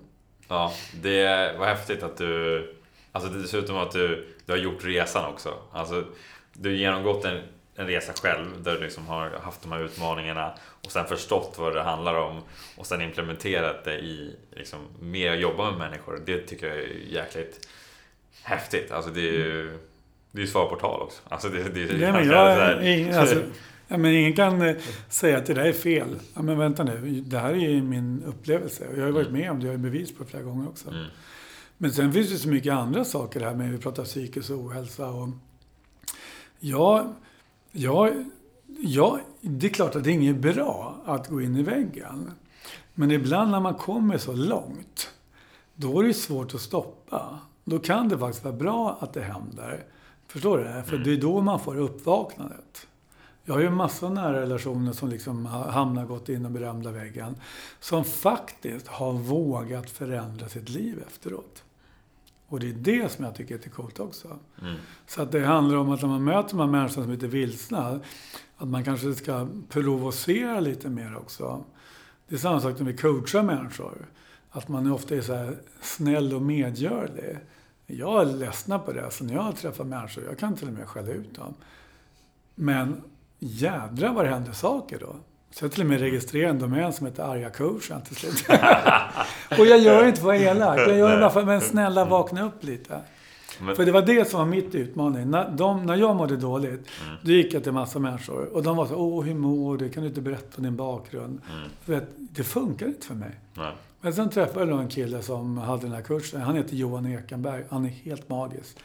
[0.48, 2.76] Ja, det var häftigt att du...
[3.14, 5.54] Alltså dessutom att du, du har gjort resan också.
[5.72, 6.04] Alltså,
[6.54, 7.42] du har genomgått en,
[7.76, 10.54] en resa själv där du liksom har haft de här utmaningarna
[10.86, 12.42] och sen förstått vad det handlar om
[12.78, 16.22] och sen implementerat det i liksom, mer att jobba med människor.
[16.26, 17.68] Det tycker jag är jäkligt
[18.44, 18.92] häftigt.
[18.92, 19.80] Alltså det är ju
[20.32, 21.22] det är svar på tal också.
[21.30, 23.42] Alltså det, det, det, Nej, men jag, ingen, alltså,
[23.88, 24.76] ja, men ingen kan eh,
[25.10, 26.20] säga att det där är fel.
[26.36, 28.88] Ja, men vänta nu, det här är ju min upplevelse.
[28.88, 30.44] Och jag har ju varit med om det, jag har ju bevis på det flera
[30.44, 30.90] gånger också.
[30.90, 31.06] Mm.
[31.82, 35.30] Men sen finns det så mycket andra saker här med, vi pratar psykisk ohälsa och...
[36.60, 37.14] Ja,
[37.72, 38.10] ja,
[38.80, 42.32] ja, det är klart att det är inget bra att gå in i väggen.
[42.94, 45.10] Men ibland när man kommer så långt,
[45.76, 47.40] då är det svårt att stoppa.
[47.64, 49.84] Då kan det faktiskt vara bra att det händer.
[50.28, 50.64] Förstår du?
[50.64, 50.84] det?
[50.84, 52.88] För det är då man får uppvaknandet.
[53.44, 56.92] Jag har ju massor av nära relationer som liksom har hamnat gått in och berömda
[56.92, 57.36] väggen.
[57.80, 61.64] Som faktiskt har vågat förändra sitt liv efteråt.
[62.52, 64.40] Och det är det som jag tycker är lite coolt också.
[64.62, 64.76] Mm.
[65.08, 67.28] Så att det handlar om att när man möter de här människorna som är lite
[67.28, 68.00] vilsna,
[68.58, 71.64] att man kanske ska provocera lite mer också.
[72.28, 74.08] Det är samma sak när vi coachar människor.
[74.50, 77.38] Att man ofta är så här snäll och medgörlig.
[77.88, 79.12] Jag är ledsna på det.
[79.12, 81.54] Så när jag träffar människor, jag kan till och med skälla ut dem.
[82.56, 83.02] Men
[83.40, 85.16] jädra vad det händer saker då.
[85.52, 88.46] Så jag till och med registrerar en domän som heter arga coachen till slut.
[89.60, 90.80] och jag gör det inte för att vara elak.
[90.80, 93.00] Jag gör det bara för men snälla vakna upp lite.
[93.62, 95.30] Men- För det var det som var mitt utmaning.
[95.32, 96.88] När, de, när jag mådde dåligt,
[97.24, 98.54] då gick jag till massa människor.
[98.56, 99.90] Och de var så åh hur mår du?
[99.90, 101.42] Kan du inte berätta om din bakgrund?
[101.86, 103.32] För att det funkar inte för mig.
[103.54, 103.72] Nej.
[104.02, 106.42] Men sen träffade jag en kille som hade den här kursen.
[106.42, 107.64] Han heter Johan Ekenberg.
[107.70, 108.78] Han är helt magisk.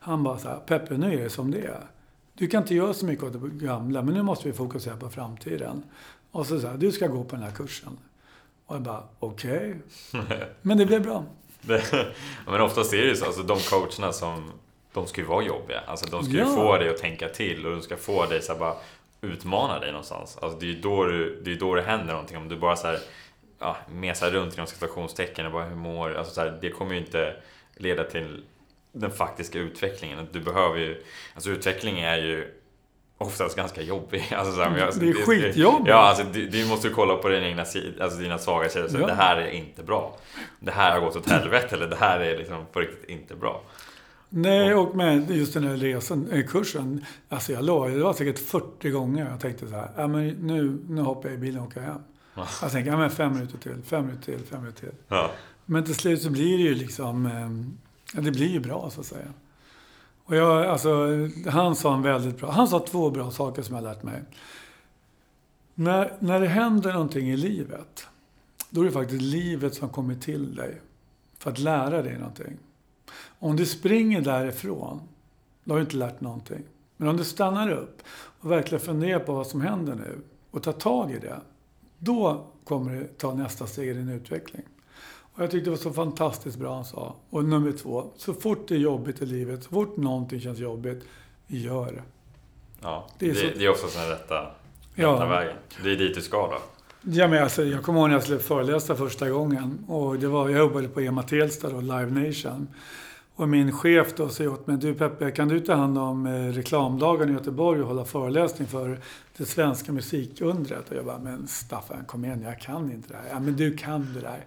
[0.00, 1.80] Han bara så här, Peppe, nu är det som det är.
[2.42, 5.10] Du kan inte göra så mycket åt det gamla, men nu måste vi fokusera på
[5.10, 5.82] framtiden.
[6.30, 7.98] Och så sa du ska gå på den här kursen.
[8.66, 9.76] Och jag bara, okej.
[10.62, 11.24] Men det blev bra.
[12.46, 14.52] Men oftast är det ju så, alltså de coacherna som
[14.92, 15.80] de ska ju vara jobbiga.
[15.86, 16.46] Alltså de ska ju Ja.
[16.46, 18.74] få dig att tänka till och de ska få dig så bara
[19.20, 20.38] utmana dig någonstans.
[20.42, 22.36] Alltså det är ju då, du, det, är då det händer någonting.
[22.36, 22.98] Om du bara så här,
[23.58, 27.00] ja, mesar runt inom situationstecken och bara hur mår alltså så här, Det kommer ju
[27.00, 27.36] inte
[27.76, 28.44] leda till
[28.92, 30.26] den faktiska utvecklingen.
[30.32, 31.02] Du behöver ju,
[31.34, 32.48] alltså utveckling är ju
[33.18, 34.24] oftast ganska jobbig.
[34.36, 35.88] Alltså, så här, jag- Det är skitjobbigt.
[35.88, 37.62] Ja, alltså du, du måste ju kolla på din egna
[38.00, 39.00] alltså dina svaga sidor.
[39.00, 39.06] Ja.
[39.06, 40.16] Det här är inte bra.
[40.60, 43.62] Det här har gått åt helvete eller det här är liksom på riktigt inte bra.
[44.28, 47.04] Nej, och med just den här resan, eh, kursen.
[47.28, 50.78] Alltså jag låg, det var säkert 40 gånger jag tänkte så här, ja, men nu,
[50.88, 51.98] nu hoppar jag i bilen och åker hem.
[52.62, 54.94] Jag tänkte, ja men fem minuter till, fem minuter till, fem minuter till.
[55.08, 55.30] Ja.
[55.64, 57.32] Men till slut så blir det ju liksom, eh,
[58.14, 59.32] ja, det blir ju bra så att säga.
[60.24, 61.08] Och jag, alltså,
[61.46, 64.22] han sa en väldigt bra, han sa två bra saker som jag har lärt mig.
[65.74, 68.06] När, när det händer någonting i livet,
[68.70, 70.80] då är det faktiskt livet som kommer till dig
[71.38, 72.58] för att lära dig någonting.
[73.38, 75.00] Om du springer därifrån,
[75.64, 76.62] då har du inte lärt någonting.
[76.96, 78.02] Men om du stannar upp
[78.40, 80.20] och verkligen funderar på vad som händer nu
[80.50, 81.40] och tar tag i det,
[81.98, 84.62] då kommer du ta nästa steg i din utveckling.
[85.34, 87.16] Och jag tyckte det var så fantastiskt bra han sa.
[87.30, 91.04] Och nummer två, så fort det är jobbigt i livet, så fort någonting känns jobbigt,
[91.46, 92.02] gör det.
[92.80, 93.58] Ja, det är, det, så...
[93.58, 94.52] det är oftast den rätta, rätta
[94.94, 95.26] ja.
[95.26, 95.56] vägen.
[95.82, 96.58] Det är dit du ska då.
[97.04, 99.84] Ja, men alltså, jag kommer ihåg när jag skulle föreläsa första gången.
[99.88, 102.68] Och det var, jag jobbade på EMA Telsta då, Live Nation.
[103.34, 106.32] Och min chef då säger åt mig, du Peppe, kan du ta hand om eh,
[106.32, 109.00] reklamdagen i Göteborg och hålla föreläsning för
[109.36, 110.90] det svenska musikundret?
[110.90, 113.28] Och jag bara, men Staffan, kom igen, jag kan inte det här.
[113.30, 114.44] Ja, men du kan det där.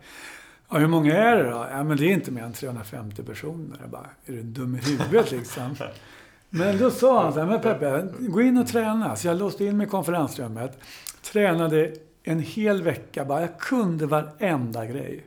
[0.69, 1.67] Ja, hur många är det då?
[1.71, 3.77] Ja, men det är inte mer än 350 personer.
[3.81, 5.75] Jag bara, är du dum i huvudet liksom?
[6.49, 9.15] Men då sa han så här, men Peppe, gå in och träna.
[9.15, 10.79] Så jag låste in mig i konferensrummet.
[11.21, 13.41] Tränade en hel vecka bara.
[13.41, 15.25] Jag kunde varenda grej.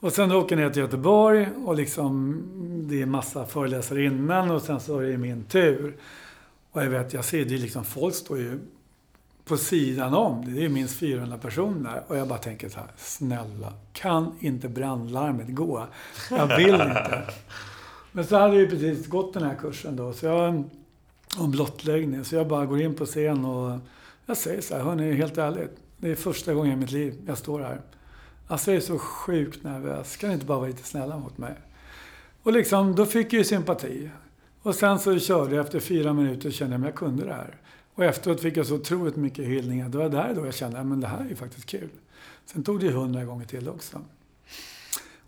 [0.00, 2.42] Och sen åker jag ner till Göteborg och liksom,
[2.88, 5.96] det är massa föreläsare innan och sen så är det min tur.
[6.72, 8.58] Och jag vet, jag ser det liksom, folk står ju
[9.48, 10.54] på sidan om.
[10.54, 12.02] Det är minst 400 personer.
[12.06, 15.86] Och jag bara tänker så här, snälla, kan inte brandlarmet gå?
[16.30, 17.22] Jag vill inte.
[18.12, 20.64] Men så hade jag ju precis gått den här kursen då, så jag,
[21.38, 22.24] om blottläggning.
[22.24, 23.78] Så jag bara går in på scen och
[24.26, 25.76] jag säger så här, hörni, helt ärligt.
[25.98, 27.80] Det är första gången i mitt liv jag står här.
[28.46, 30.16] Alltså jag är så sjukt nervös.
[30.16, 31.54] Kan ni inte bara vara lite snälla mot mig?
[32.42, 34.10] Och liksom, då fick jag ju sympati.
[34.62, 37.56] Och sen så körde jag efter fyra minuter och kände att jag kunde det här.
[37.96, 39.88] Och efteråt fick jag så otroligt mycket hyllningar.
[39.88, 41.88] Det var där då jag kände att det här är ju faktiskt kul.
[42.44, 44.00] Sen tog det ju hundra gånger till också.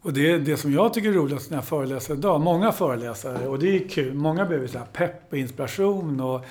[0.00, 3.58] Och det, det som jag tycker är roligast när jag föreläser idag, många föreläsare, och
[3.58, 6.44] det är kul, många behöver så här pepp och inspiration och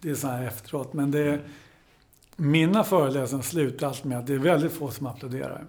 [0.00, 0.92] det är så här efteråt.
[0.92, 1.40] Men det,
[2.36, 5.64] mina föreläsningar slutar alltid med att det är väldigt få som applåderar.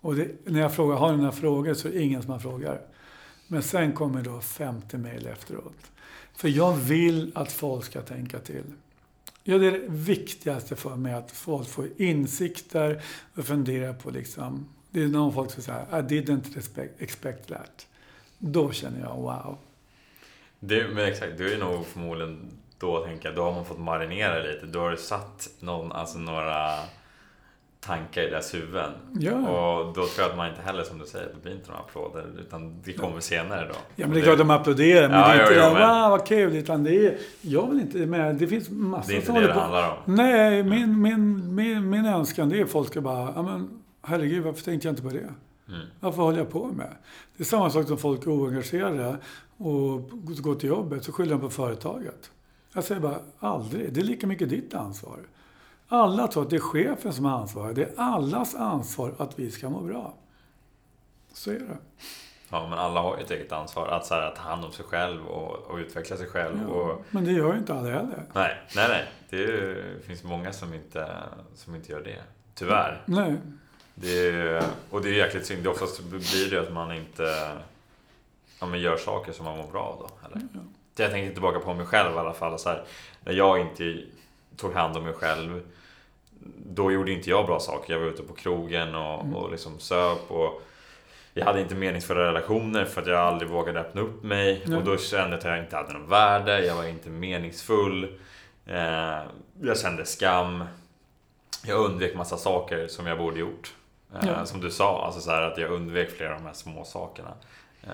[0.00, 2.80] Och det, när jag frågar, har ni några frågor, så är det ingen som har.
[3.48, 5.92] Men sen kommer då 50 mejl efteråt.
[6.34, 8.64] För jag vill att folk ska tänka till.
[9.48, 13.02] Ja, det är det viktigaste för mig, att folk får insikter
[13.34, 14.68] och funderar på liksom...
[14.90, 17.86] Det är någon folk som säger ah, I didn't expect, expect that.
[18.38, 19.58] Då känner jag wow.
[20.60, 24.38] Det, men exakt, du är nog förmodligen då tänker jag, då har man fått marinera
[24.42, 24.66] lite.
[24.66, 26.78] Då har du satt någon, alltså några
[27.86, 28.90] tankar i deras huvuden.
[29.12, 29.32] Ja.
[29.32, 31.80] Och då tror jag att man inte heller, som du säger, det blir inte några
[31.80, 32.24] applåder.
[32.40, 33.74] Utan det kommer senare då.
[33.96, 35.08] Ja, men det är klart de applåderar.
[35.08, 36.00] Men ja, det är inte jo, jo, men...
[36.00, 36.56] wow vad kul.
[36.56, 38.34] Utan det är, jag vill inte med.
[38.34, 40.14] Det finns massor Det är inte det det handlar om.
[40.14, 43.68] Nej, min, min, min, min önskan det är att folk ska bara, ja men
[44.02, 45.34] herregud, varför tänkte jag inte på det?
[45.68, 45.86] Mm.
[46.00, 46.90] Varför håller jag på med?
[47.36, 49.16] Det är samma sak som folk är oengagerade
[49.56, 50.10] och
[50.42, 52.30] går till jobbet, så skyller de på företaget.
[52.72, 53.92] Jag säger bara, aldrig.
[53.92, 55.18] Det är lika mycket ditt ansvar.
[55.88, 57.72] Alla tror att det är chefen som har ansvar.
[57.72, 60.14] Det är allas ansvar att vi ska må bra.
[61.32, 61.78] Så är det.
[62.48, 64.84] Ja, men alla har ju ett eget ansvar att, så här, ta hand om sig
[64.84, 66.60] själv och, och utveckla sig själv.
[66.68, 67.04] Ja, och...
[67.10, 68.22] Men det gör ju inte alla heller.
[68.32, 69.06] Nej, nej, nej.
[69.30, 71.08] Det finns många som inte,
[71.54, 72.22] som inte gör det.
[72.54, 73.02] Tyvärr.
[73.06, 73.36] Nej.
[73.94, 75.62] Det är, och det är jäkligt synd.
[75.62, 77.52] Det oftast blir det att man inte
[78.60, 79.98] ja, men gör saker som man mår bra av.
[79.98, 80.48] Då, eller?
[80.54, 80.60] Ja.
[80.96, 82.58] Jag tänker tillbaka på mig själv i alla fall.
[82.58, 82.84] Så här,
[83.24, 84.02] när jag inte
[84.56, 85.62] tog hand om mig själv
[86.66, 87.92] då gjorde inte jag bra saker.
[87.92, 89.36] Jag var ute på krogen och, mm.
[89.36, 90.30] och liksom söp.
[90.30, 90.62] Och
[91.34, 94.62] jag hade inte meningsfulla relationer för att jag aldrig vågade öppna upp mig.
[94.64, 94.78] Mm.
[94.78, 96.66] Och då kände jag att jag inte hade något värde.
[96.66, 98.18] Jag var inte meningsfull.
[98.66, 99.22] Eh,
[99.60, 100.64] jag kände skam.
[101.64, 103.74] Jag undvek massa saker som jag borde gjort.
[104.14, 104.46] Eh, ja.
[104.46, 107.34] Som du sa, alltså så att jag undvek flera av de här små sakerna.
[107.82, 107.90] Eh,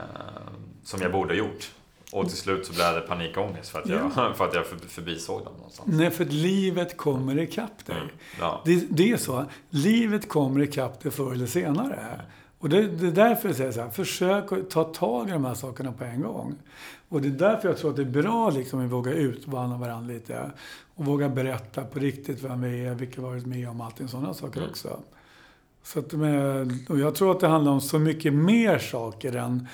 [0.85, 1.71] som jag borde ha gjort.
[2.13, 4.35] Och till slut så blev det panikångest för att jag, ja.
[4.37, 5.89] för att jag förbisåg dem någonstans.
[5.93, 7.97] Nej, för att livet kommer ikapp dig.
[7.97, 8.09] Mm.
[8.41, 8.63] Ja.
[8.65, 9.45] Det, det, är så.
[9.71, 12.21] Livet kommer ikapp dig förr eller senare.
[12.59, 15.45] Och det, det, är därför jag säger så här, försök att ta tag i de
[15.45, 16.55] här sakerna på en gång.
[17.09, 20.15] Och det är därför jag tror att det är bra liksom att våga utmana varandra
[20.15, 20.51] lite.
[20.95, 24.35] Och våga berätta på riktigt vem vi är, vilka vi varit med om, allting sådana
[24.35, 24.71] saker mm.
[24.71, 25.01] också.
[25.83, 29.69] Så att med, och jag tror att det handlar om så mycket mer saker än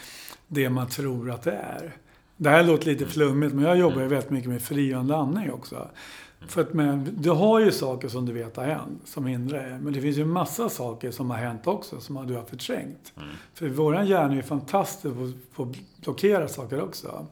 [0.48, 1.96] det man tror att det är.
[2.40, 4.10] Det här låter lite flummigt, men jag jobbar ju mm.
[4.10, 5.76] väldigt mycket med frigörande andning också.
[5.76, 6.48] Mm.
[6.48, 9.78] För att men, du har ju saker som du vet har hänt, som hindrar dig.
[9.80, 13.12] Men det finns ju massa saker som har hänt också, som du har förträngt.
[13.16, 13.28] Mm.
[13.54, 17.26] För våran hjärna är ju fantastisk på, på att blockera saker också.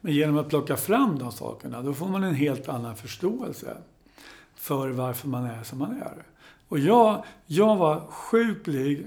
[0.00, 3.76] Men genom att plocka fram de sakerna, då får man en helt annan förståelse
[4.54, 6.22] för varför man är som man är.
[6.68, 9.06] Och jag, jag var sjuklig.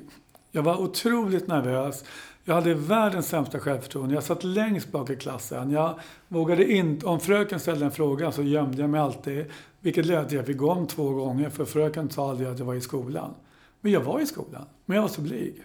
[0.52, 2.04] Jag var otroligt nervös.
[2.44, 4.16] Jag hade världens sämsta självförtroende.
[4.16, 5.72] Jag satt längst bak i klassen.
[5.72, 7.06] Jag vågade inte...
[7.06, 9.46] Om fröken ställde en fråga så gömde jag mig alltid.
[9.80, 12.60] Vilket ledde till att jag fick gå om två gånger för fröken sa aldrig att
[12.60, 13.34] jag var i skolan.
[13.82, 14.66] Men jag var i skolan.
[14.86, 15.64] Men jag var så blyg.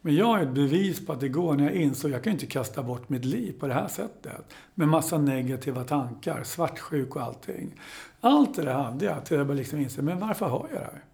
[0.00, 2.32] Men jag är ett bevis på att det går när jag insåg att jag kan
[2.32, 4.54] inte kasta bort mitt liv på det här sättet.
[4.74, 7.74] Med massa negativa tankar, svartsjuk och allting.
[8.20, 10.84] Allt det där hade jag till jag bara liksom inse, men varför har jag det
[10.84, 11.04] här?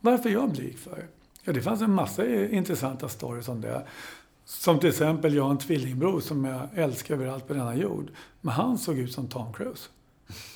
[0.00, 1.08] Varför är jag blyg för?
[1.44, 3.86] Ja, det fanns en massa intressanta stories om det.
[4.44, 8.10] Som till exempel, jag har en tvillingbror som jag älskar överallt på denna jord.
[8.40, 9.88] Men han såg ut som Tom Cruise.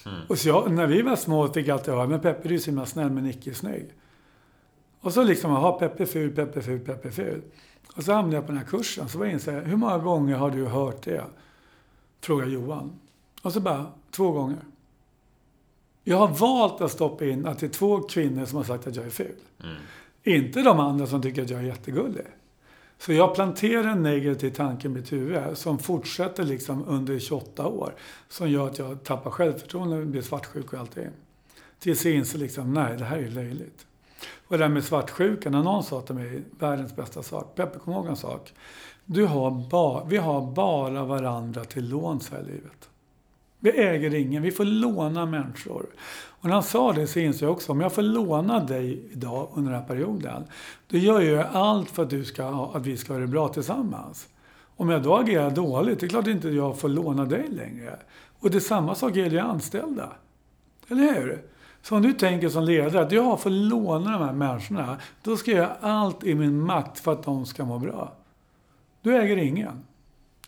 [0.07, 0.21] Mm.
[0.29, 2.59] Och så jag, när vi var små fick jag alltid höra, men Peppe du är
[2.59, 3.87] så himla snäll men Nicke är snygg.
[5.01, 7.43] Och så liksom, jaha, Peppe ful, Peppe ful, Peppe ful.
[7.95, 9.09] Och så hamnade jag på den här kursen.
[9.09, 11.25] Så var jag inser hur många gånger har du hört det?
[12.21, 12.99] Frågar Johan.
[13.43, 14.59] Och så bara, två gånger.
[16.05, 18.97] Jag har valt att stoppa in att det är två kvinnor som har sagt att
[18.97, 19.37] jag är ful.
[19.63, 19.77] Mm.
[20.29, 22.27] Inte de andra som tycker att jag är jättegullig.
[22.99, 27.95] Så jag planterar en negativ tanke i mitt huvud som fortsätter liksom under 28 år.
[28.29, 31.09] Som gör att jag tappar självförtroende, blir svartsjuk och allting.
[31.79, 33.87] Tills jag inser liksom, nej, det här är löjligt.
[34.47, 37.93] Och det där med svartsjuka, när någon sa till mig, världens bästa sak, Peppe, kom
[37.93, 38.55] ihåg en sak.
[39.05, 42.89] Du har ba, vi har bara varandra till låns här i livet.
[43.59, 45.87] Vi äger ingen, vi får låna människor.
[46.41, 49.49] Och när han sa det så insåg jag också, om jag får låna dig idag
[49.55, 50.45] under den här perioden,
[50.89, 54.29] då gör jag allt för att, du ska, att vi ska ha det bra tillsammans.
[54.77, 57.99] Om jag då agerar dåligt, det är klart inte jag får låna dig längre.
[58.39, 60.13] Och det är samma sak gäller ju anställda.
[60.89, 61.43] Eller hur?
[61.83, 65.51] Så om du tänker som ledare att jag får låna de här människorna, då ska
[65.51, 68.13] jag göra allt i min makt för att de ska må bra.
[69.03, 69.85] Du äger ingen.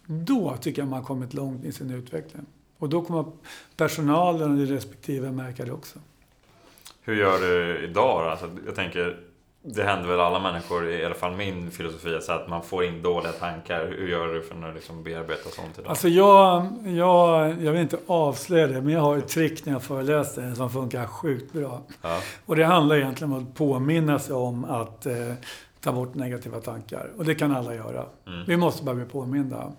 [0.07, 2.47] Då tycker jag man har kommit långt i sin utveckling.
[2.81, 3.25] Och då kommer
[3.77, 5.99] personalen i respektive märka det också.
[7.03, 8.27] Hur gör du idag?
[8.27, 9.21] Alltså, jag tänker,
[9.63, 13.03] det händer väl alla människor, i alla fall min filosofi, så att man får in
[13.03, 13.87] dåliga tankar.
[13.87, 15.91] Hur gör du för att liksom bearbeta sånt idag?
[15.91, 19.83] Alltså jag, jag, jag vill inte avslöja det, men jag har ett trick när jag
[19.83, 21.83] föreläser som funkar sjukt bra.
[22.03, 22.21] Ja.
[22.47, 25.33] Och det handlar egentligen om att påminna sig om att eh,
[25.81, 27.11] ta bort negativa tankar.
[27.17, 28.07] Och det kan alla göra.
[28.27, 28.45] Mm.
[28.47, 29.73] Vi måste bara bli påminda.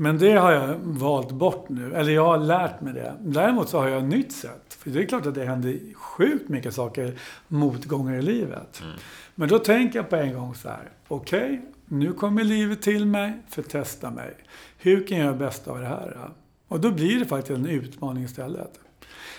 [0.00, 1.94] Men det har jag valt bort nu.
[1.94, 3.14] Eller jag har lärt mig det.
[3.20, 4.76] Däremot så har jag ett nytt sätt.
[4.78, 7.18] För det är klart att det händer sjukt mycket saker,
[7.48, 8.80] motgångar i livet.
[8.82, 8.96] Mm.
[9.34, 10.90] Men då tänker jag på en gång så här.
[11.08, 14.34] Okej, okay, nu kommer livet till mig för att testa mig.
[14.78, 16.30] Hur kan jag göra bästa av det här?
[16.68, 18.80] Och då blir det faktiskt en utmaning istället.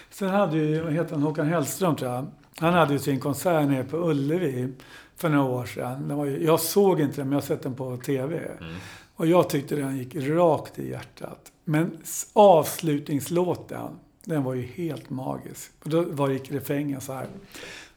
[0.10, 2.28] Sen hade ju, vad heter han, Håkan Hellström tror jag.
[2.60, 4.74] Han hade ju sin konsert nere på Ullevi
[5.16, 6.26] för några år sedan.
[6.26, 8.38] Ju, jag såg inte den, men jag har sett den på TV.
[8.38, 8.76] Mm.
[9.20, 11.51] Och jag tyckte den gick rakt i hjärtat.
[11.63, 11.97] Men
[12.34, 15.72] avslutningslåten, den var ju helt magisk.
[15.84, 17.28] Och då var gick refrängen så här.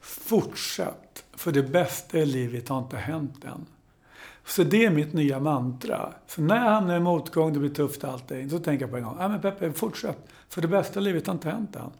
[0.01, 3.65] Fortsätt, för det bästa i livet har inte hänt än.
[4.45, 6.13] Så det är mitt nya mantra.
[6.27, 9.03] Så när jag hamnar i motgång, det blir tufft allting, så tänker jag på en
[9.03, 10.17] gång, ja men Peppe, fortsätt.
[10.49, 11.91] För det bästa i livet har inte hänt än.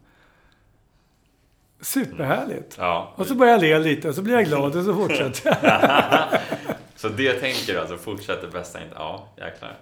[1.80, 2.76] Superhärligt.
[2.78, 3.12] Ja.
[3.16, 6.40] Och så börjar jag le lite, och så blir jag glad och så fortsätter jag.
[6.96, 8.94] Så det tänker du alltså, fortsätter bästa inte?
[8.94, 9.76] Ja, jäklar.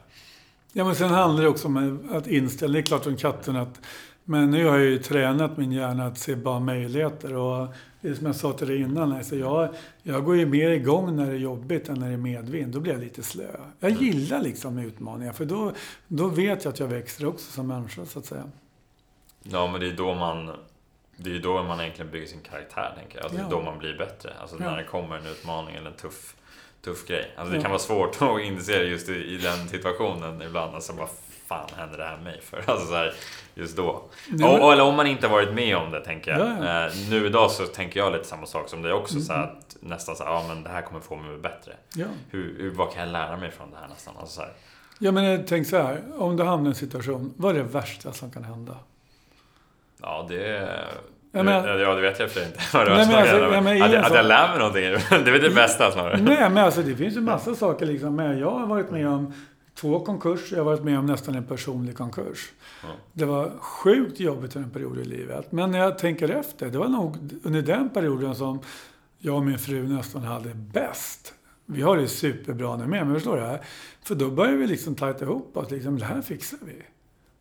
[0.72, 3.80] Ja, men sen handlar det också om att inställa, det är klart som katten att
[4.24, 7.68] men nu har jag ju tränat min hjärna att se bara möjligheter och
[8.00, 9.68] det är som jag sa till dig innan, alltså jag,
[10.02, 12.72] jag går ju mer igång när det är jobbigt än när det är medvind.
[12.72, 13.46] Då blir jag lite slö.
[13.80, 14.04] Jag mm.
[14.04, 15.72] gillar liksom utmaningar för då,
[16.06, 18.44] då vet jag att jag växer också som människa så att säga.
[19.42, 20.50] Ja, men det är då man
[21.16, 23.24] det är då man egentligen bygger sin karaktär, tänker jag.
[23.24, 23.44] Alltså, ja.
[23.44, 24.32] Det är då man blir bättre.
[24.40, 24.70] Alltså ja.
[24.70, 26.36] när det kommer en utmaning eller en tuff
[26.84, 27.32] tuff grej.
[27.36, 30.74] Alltså, det kan vara svårt att inse just i, i den situationen ibland.
[30.74, 31.08] Alltså, vad
[31.46, 32.64] fan händer det här mig för?
[32.66, 33.14] Alltså, så här,
[33.54, 34.02] just då.
[34.28, 36.40] Ja, och, eller om man inte varit med om det, tänker jag.
[36.40, 39.14] Ja, eh, nu idag så tänker jag lite samma sak som dig också.
[39.14, 39.24] Mm.
[39.24, 41.72] Så att, nästan så här, ja men det här kommer få mig bättre.
[41.94, 42.06] Ja.
[42.30, 44.14] Hur, hur, vad kan jag lära mig från det här nästan?
[44.16, 44.52] Alltså, så här.
[44.98, 46.02] Ja, men tänk så här.
[46.18, 48.76] Om du hamnar i en situation, vad är det värsta som kan hända?
[50.00, 50.78] Ja, det
[51.34, 52.58] Ja, men, ja, det vet jag för inte.
[52.72, 54.82] Vad det nej, alltså, ja, men att, jag, att jag lär mig någonting.
[55.24, 56.22] Det är väl det bästa snarare.
[56.22, 58.16] Nej, men alltså det finns ju massa saker liksom.
[58.16, 59.34] Men jag har varit med om
[59.74, 60.56] två konkurser.
[60.56, 62.52] Jag har varit med om nästan en personlig konkurs.
[62.82, 62.88] Ja.
[63.12, 65.52] Det var sjukt jobbigt en period i livet.
[65.52, 66.66] Men när jag tänker efter.
[66.66, 68.60] Det var nog under den perioden som
[69.18, 71.34] jag och min fru nästan hade bäst.
[71.66, 73.58] Vi har det superbra nu med, men förstår du?
[74.02, 75.70] För då började vi liksom tajta ihop oss.
[75.70, 76.82] Liksom, det här fixar vi.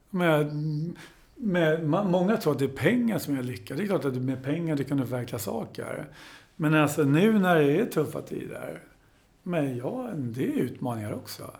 [0.09, 0.97] Men
[1.41, 3.75] med, många tror att det är pengar som är lycka.
[3.75, 6.09] Det är klart att med pengar du kan du förverkliga saker.
[6.55, 8.81] Men alltså nu när det är tuffa tider.
[9.43, 11.51] Men ja, det är utmaningar också.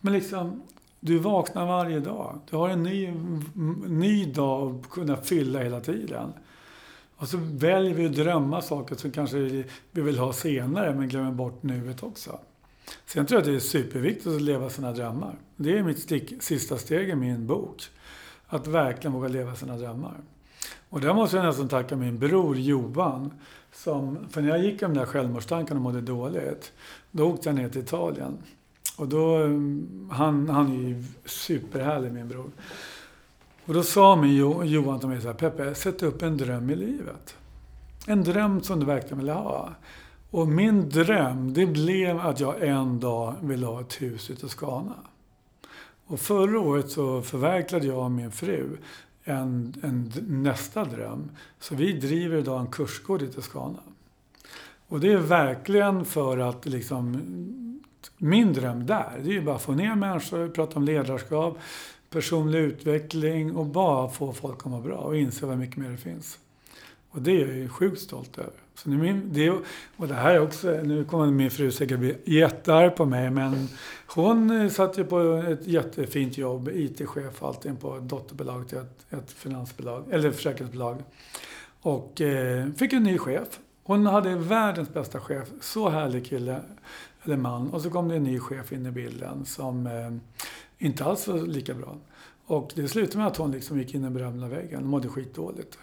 [0.00, 0.62] Men liksom,
[1.00, 2.40] du vaknar varje dag.
[2.50, 3.12] Du har en ny,
[3.86, 6.32] ny dag att kunna fylla hela tiden.
[7.16, 9.38] Och så väljer vi att drömma saker som kanske
[9.90, 12.38] vi vill ha senare, men glömmer bort nuet också.
[13.06, 15.38] Sen tror jag att det är superviktigt att leva sina drömmar.
[15.56, 17.82] Det är mitt stick, sista steg i min bok.
[18.52, 20.14] Att verkligen våga leva sina drömmar.
[20.88, 23.30] Och där måste jag nästan tacka min bror Johan.
[23.72, 26.72] Som, för när jag gick med de där självmordstankarna och mådde dåligt,
[27.10, 28.38] då åkte jag ner till Italien.
[28.96, 32.50] Och då, mm, han, han är ju superhärlig min bror.
[33.66, 36.70] Och då sa min jo, Johan till mig så här, Peppe, sätt upp en dröm
[36.70, 37.36] i livet.
[38.06, 39.70] En dröm som du verkligen vill ha.
[40.30, 44.94] Och min dröm, det blev att jag en dag ville ha ett hus i Toscana.
[46.10, 48.76] Och förra året så förverkligade jag och min fru
[49.24, 51.30] en, en, nästa dröm.
[51.58, 53.78] Så vi driver idag en kursgård i Toscana.
[54.88, 57.22] Och det är verkligen för att liksom,
[58.16, 61.58] min dröm där, det är ju bara att få ner människor, prata om ledarskap,
[62.10, 65.96] personlig utveckling och bara få folk att må bra och inse vad mycket mer det
[65.96, 66.38] finns.
[67.10, 68.60] Och det är jag ju sjukt stolt över.
[68.82, 69.50] Så nu min, det,
[69.96, 73.68] och det här också, nu kommer min fru säkert bli jättearg på mig, men
[74.06, 78.78] hon eh, satt ju på ett jättefint jobb, IT-chef och allting på ett dotterbolag till
[78.78, 81.02] ett, ett finansbolag, eller försäkringsbolag.
[81.80, 83.60] Och eh, fick en ny chef.
[83.82, 86.60] Hon hade världens bästa chef, så härlig kille,
[87.22, 87.70] eller man.
[87.70, 90.10] Och så kom det en ny chef in i bilden som eh,
[90.86, 91.96] inte alls var lika bra.
[92.46, 95.78] Och det slutade med att hon liksom gick in i berömda väggen och mådde skitdåligt.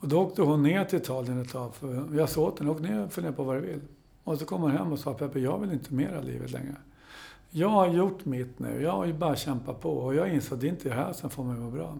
[0.00, 1.74] Och då åkte hon ner till Italien ett tag.
[1.74, 3.80] För jag sa åt henne, åk ner och fundera på vad du vill.
[4.24, 6.76] Och så kom hon hem och sa, Peppe, jag vill inte mera livet längre.
[7.50, 8.82] Jag har gjort mitt nu.
[8.82, 9.90] Jag har ju bara kämpat på.
[9.90, 11.98] Och jag inser att det inte är här som får mig att må bra.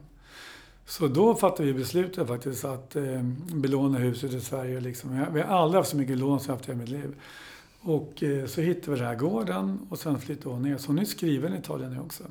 [0.86, 3.22] Så då fattade vi beslutet faktiskt att eh,
[3.54, 4.80] belåna huset i Sverige.
[4.80, 5.26] Liksom.
[5.32, 7.14] Vi har aldrig haft så mycket lån som jag haft i mitt liv.
[7.80, 10.78] Och eh, så hittade vi den här gården och sen flyttade hon ner.
[10.78, 12.24] Så hon är skriven i Italien nu också.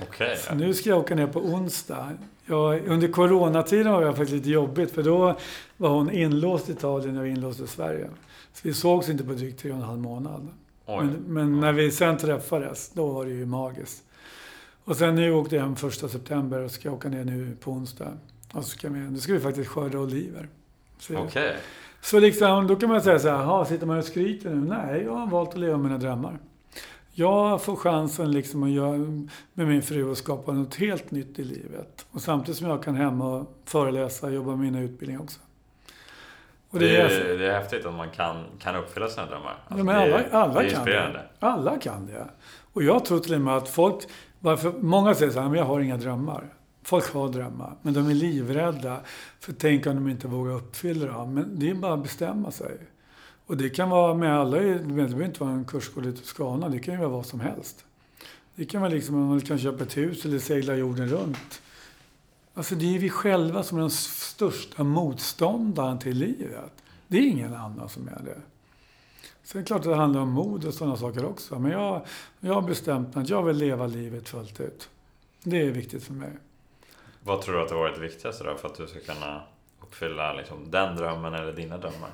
[0.00, 0.36] Okej.
[0.36, 2.12] Så nu ska jag åka ner på onsdag.
[2.48, 5.36] Jag, under coronatiden var det faktiskt lite jobbigt för då
[5.76, 8.10] var hon inlåst i Italien och inlåst i Sverige.
[8.52, 10.48] Så vi sågs inte på drygt tre och en halv månad.
[10.86, 14.04] Men, men, när vi sen träffades, då var det ju magiskt.
[14.84, 18.12] Och sen nu åkte jag hem första september och ska åka ner nu på onsdag.
[18.52, 20.48] Och så ska vi, nu ska vi faktiskt skörda oliver.
[21.04, 21.16] Okej.
[21.16, 21.52] Okay.
[22.00, 24.68] Så liksom, då kan man säga så här, sitter man och skryter nu?
[24.68, 26.38] Nej, jag har valt att leva mina drömmar.
[27.18, 28.98] Jag får chansen liksom att göra
[29.54, 32.06] med min fru att skapa något helt nytt i livet.
[32.10, 35.40] Och samtidigt som jag kan hem och föreläsa och jobba med mina utbildningar också.
[36.70, 39.56] Det, det, är, det är häftigt att man kan, kan uppfylla sina drömmar.
[39.68, 41.22] Alltså ja, alla, alla det är kan det.
[41.38, 42.28] Alla kan det.
[42.72, 44.04] Och jag tror till och med att folk,
[44.40, 46.44] varför, många säger så här, men jag har inga drömmar.
[46.82, 49.00] Folk har drömmar, men de är livrädda.
[49.40, 51.34] För tänk om de inte vågar uppfylla dem.
[51.34, 52.78] Men det är bara att bestämma sig.
[53.48, 56.78] Och det kan vara med alla, det behöver inte vara en kursgård i Toscana, det
[56.78, 57.84] kan ju vara vad som helst.
[58.54, 61.62] Det kan vara liksom om man kan köpa ett hus eller segla jorden runt.
[62.54, 66.72] Alltså det är vi själva som är den största motståndaren till livet.
[67.06, 68.40] Det är ingen annan som är det.
[69.42, 71.58] Sen är det klart att det handlar om mod och sådana saker också.
[71.58, 72.06] Men jag,
[72.40, 74.88] jag har bestämt mig att jag vill leva livet fullt ut.
[75.42, 76.32] Det är viktigt för mig.
[77.22, 79.42] Vad tror du att det har varit det viktigaste då för att du ska kunna
[79.80, 82.10] uppfylla liksom, den drömmen eller dina drömmar?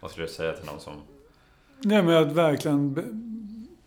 [0.00, 0.94] Vad skulle du säga till någon som...
[1.80, 2.94] Nej, men att verkligen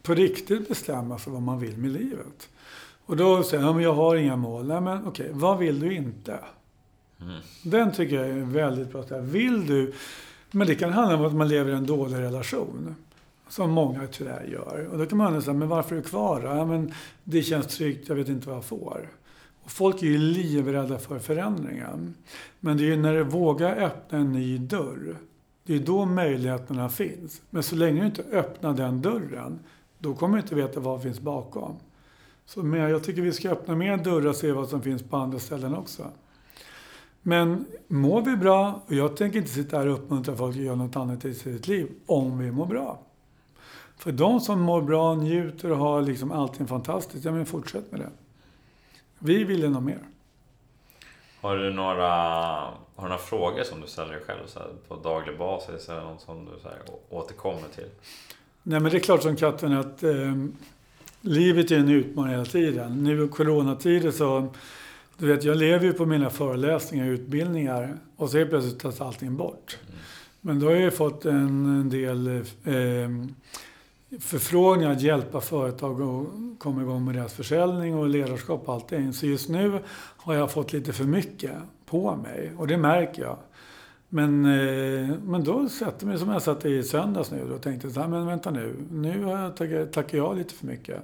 [0.02, 2.50] på riktigt bestämma för vad man vill med livet.
[3.06, 4.68] Och då säger jag, jag har inga mål.
[4.68, 6.40] Nej, men okej, vad vill du inte?
[7.22, 7.42] Mm.
[7.64, 9.04] Den tycker jag är väldigt bra.
[9.20, 9.94] Vill du...
[10.52, 12.96] Men det kan handla om att man lever i en dålig relation.
[13.50, 14.88] Som många tyvärr gör.
[14.92, 16.48] Och då kan man säga, men varför är du kvar då?
[16.48, 16.94] Ja, men
[17.24, 19.10] det känns tryggt, jag vet inte vad jag får.
[19.64, 22.14] Och folk är ju livrädda för förändringen.
[22.60, 25.16] Men det är ju när du vågar öppna en ny dörr
[25.64, 27.42] det är då möjligheterna finns.
[27.50, 29.60] Men så länge du inte öppnar den dörren,
[30.00, 31.76] då kommer du inte veta vad som finns bakom.
[32.46, 35.18] Så men jag tycker vi ska öppna mer dörrar och se vad som finns på
[35.18, 36.04] andra ställen också.
[37.22, 40.76] Men mår vi bra, och jag tänker inte sitta här och uppmuntra folk att göra
[40.76, 43.00] något annat i sitt liv, om vi mår bra.
[43.98, 48.00] För de som mår bra, njuter och har liksom allting fantastiskt, ja men fortsätt med
[48.00, 48.10] det.
[49.20, 50.00] Vi vill något mer.
[51.42, 54.96] Har du några, har du några frågor som du ställer dig själv så här, på
[54.96, 56.78] daglig basis eller något som du så här,
[57.10, 57.88] återkommer till?
[58.64, 60.36] Nej men det är klart som katten att eh,
[61.22, 63.04] livet är en utmaning hela tiden.
[63.04, 64.48] Nu i coronatider så,
[65.18, 69.02] du vet jag lever ju på mina föreläsningar och utbildningar och så helt plötsligt tas
[69.02, 69.78] allting bort.
[69.88, 70.00] Mm.
[70.42, 73.10] Men då har jag ju fått en, en del eh,
[74.20, 79.14] förfrågningar att hjälpa företag att komma igång med deras försäljning och ledarskap och allting.
[79.14, 79.80] Så just nu
[80.18, 81.52] har jag fått lite för mycket
[81.86, 83.38] på mig och det märker jag.
[84.10, 88.00] Men, eh, men då sätter mig som jag satt i söndags nu och tänkte så
[88.00, 90.98] här, men vänta nu, nu har jag tackat, tackar jag lite för mycket.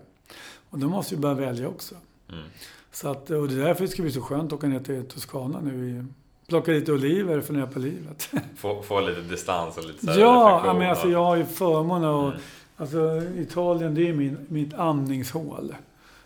[0.70, 1.96] Och då måste vi börja välja också.
[2.30, 2.44] Mm.
[2.92, 5.06] Så att, och det är därför det ska bli så skönt att åka ner till
[5.06, 6.06] Toscana nu.
[6.48, 8.30] Plocka lite oliver och fundera på livet.
[8.56, 12.34] Få, få lite distans och lite så Ja, men alltså jag har ju förmånen att
[12.34, 12.42] mm
[12.78, 15.76] Alltså Italien, det är min, mitt andningshål.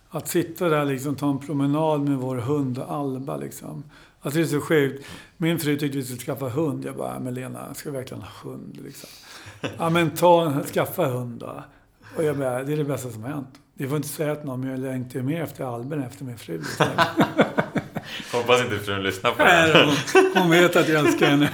[0.09, 3.83] Att sitta där liksom, ta en promenad med vår hund Alba liksom.
[4.21, 5.05] Alltså det är så sjukt.
[5.37, 6.85] Min fru tyckte vi skulle skaffa hund.
[6.85, 9.09] Jag bara, men Lena, ska vi verkligen ha hund liksom?
[9.77, 11.63] Ja men ta, skaffa hund då.
[12.15, 13.59] Och jag bara, det är det bästa som har hänt.
[13.73, 16.37] Vi får inte säga till någon, men jag längtar ju mer efter Albin efter min
[16.37, 16.57] fru.
[16.57, 16.85] Liksom.
[18.33, 19.93] Hoppas inte frun lyssnar på det här.
[20.39, 21.51] hon vet att jag älskar henne.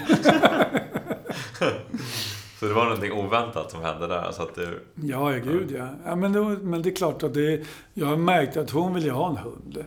[2.59, 4.31] Så det var någonting oväntat som hände där.
[4.31, 5.89] Så att det, Ja, ja, gud ja.
[6.05, 9.03] ja men, det, men det är klart att det, jag har märkt att hon vill
[9.03, 9.83] ju ha en hund.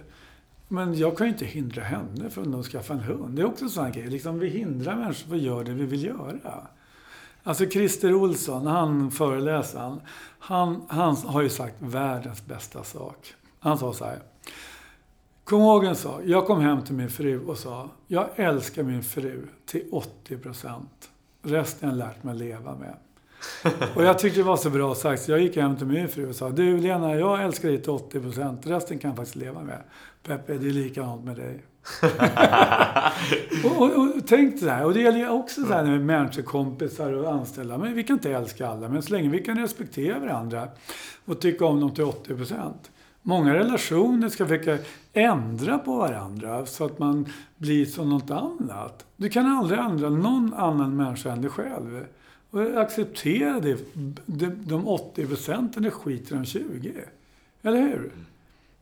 [0.68, 3.36] Men jag kan ju inte hindra henne från att skaffa en hund.
[3.36, 4.06] Det är också en sån här grej.
[4.06, 6.66] Liksom, vi hindrar människor från att göra det vi vill göra.
[7.42, 10.00] Alltså Christer Olsson, han föreläsaren,
[10.38, 13.34] han, han har ju sagt världens bästa sak.
[13.60, 14.18] Han sa så här.
[15.44, 16.20] Kom ihåg en sak.
[16.24, 21.10] Jag kom hem till min fru och sa, jag älskar min fru till 80 procent.
[21.42, 22.94] Resten har jag lärt mig att leva med.
[23.94, 26.28] Och jag tyckte det var så bra sagt, så jag gick hem till min fru
[26.28, 28.66] och sa, du Lena, jag älskar dig till 80 procent.
[28.66, 29.82] Resten kan jag faktiskt leva med.
[30.22, 31.64] Peppe, det är likadant med dig.
[33.64, 36.42] och, och, och tänk så här, och det gäller ju också så här med människor,
[36.42, 37.78] kompisar och anställda.
[37.78, 40.68] Men vi kan inte älska alla, men så länge vi kan respektera varandra
[41.24, 42.90] och tycka om dem till 80 procent.
[43.22, 44.78] Många relationer ska försöka
[45.12, 49.06] ändra på varandra så att man blir som något annat.
[49.16, 52.06] Du kan aldrig ändra någon annan människa än dig själv.
[52.50, 53.78] Och acceptera det.
[54.66, 56.92] De 80 procenten är skit i de 20.
[57.62, 58.12] Eller hur?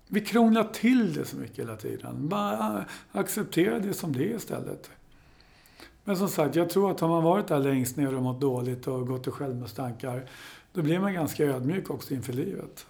[0.09, 2.29] Vi krånglar till det så mycket hela tiden.
[2.29, 4.91] Bara acceptera det som det är istället.
[6.05, 8.87] Men som sagt, jag tror att har man varit där längst ner och mått dåligt
[8.87, 10.25] och gått i självmordstankar,
[10.73, 12.87] då blir man ganska ödmjuk också inför livet.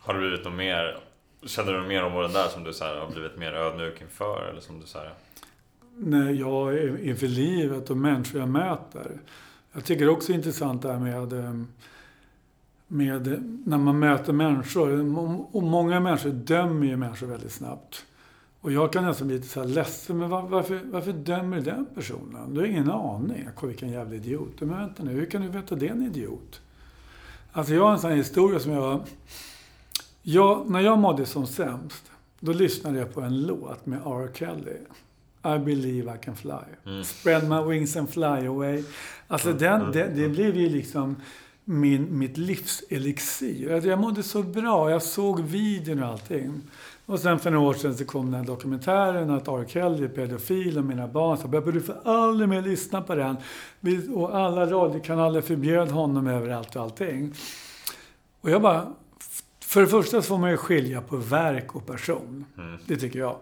[0.00, 0.98] Har du blivit något mer,
[1.46, 4.48] känner du mer om åren där som du så här, har blivit mer ödmjuk inför?
[4.50, 5.12] Eller som du så här...
[5.96, 9.20] När jag är inför livet och människor jag möter.
[9.72, 11.54] Jag tycker också det är intressant det här med, eh,
[12.86, 15.18] med när man möter människor.
[15.56, 18.04] Och många människor dömer ju människor väldigt snabbt.
[18.60, 20.18] Och jag kan nästan bli lite så här ledsen.
[20.18, 22.54] Men varför, varför dömer du den personen?
[22.54, 23.48] Du har ingen aning.
[23.62, 24.60] Vilken jävla idiot.
[24.60, 26.60] Men vänta nu, hur kan du veta det är en idiot?
[27.52, 29.00] Alltså jag har en sån här historia som jag
[30.22, 32.10] jag när jag mådde som sämst,
[32.40, 34.30] då lyssnade jag på en låt med R.
[34.34, 34.76] Kelly.
[35.44, 36.52] I believe I can fly.
[36.86, 37.04] Mm.
[37.04, 38.84] Spread my wings and fly away.
[39.28, 41.16] Alltså den, det, det blev ju liksom
[41.64, 43.74] min, mitt livselixir.
[43.74, 44.90] Alltså jag mådde så bra.
[44.90, 46.60] Jag såg videon och allting.
[47.06, 49.64] Och sen för några år sedan så kom den här dokumentären att R.
[49.68, 53.36] Kelly är pedofil och mina barn sa Beppe du får aldrig mer lyssna på den.
[54.14, 57.34] Och alla radiokanaler förbjöd honom överallt och allting.
[58.40, 58.86] Och jag bara...
[59.70, 62.44] För det första så får man ju skilja på verk och person.
[62.58, 62.78] Mm.
[62.86, 63.36] Det tycker jag.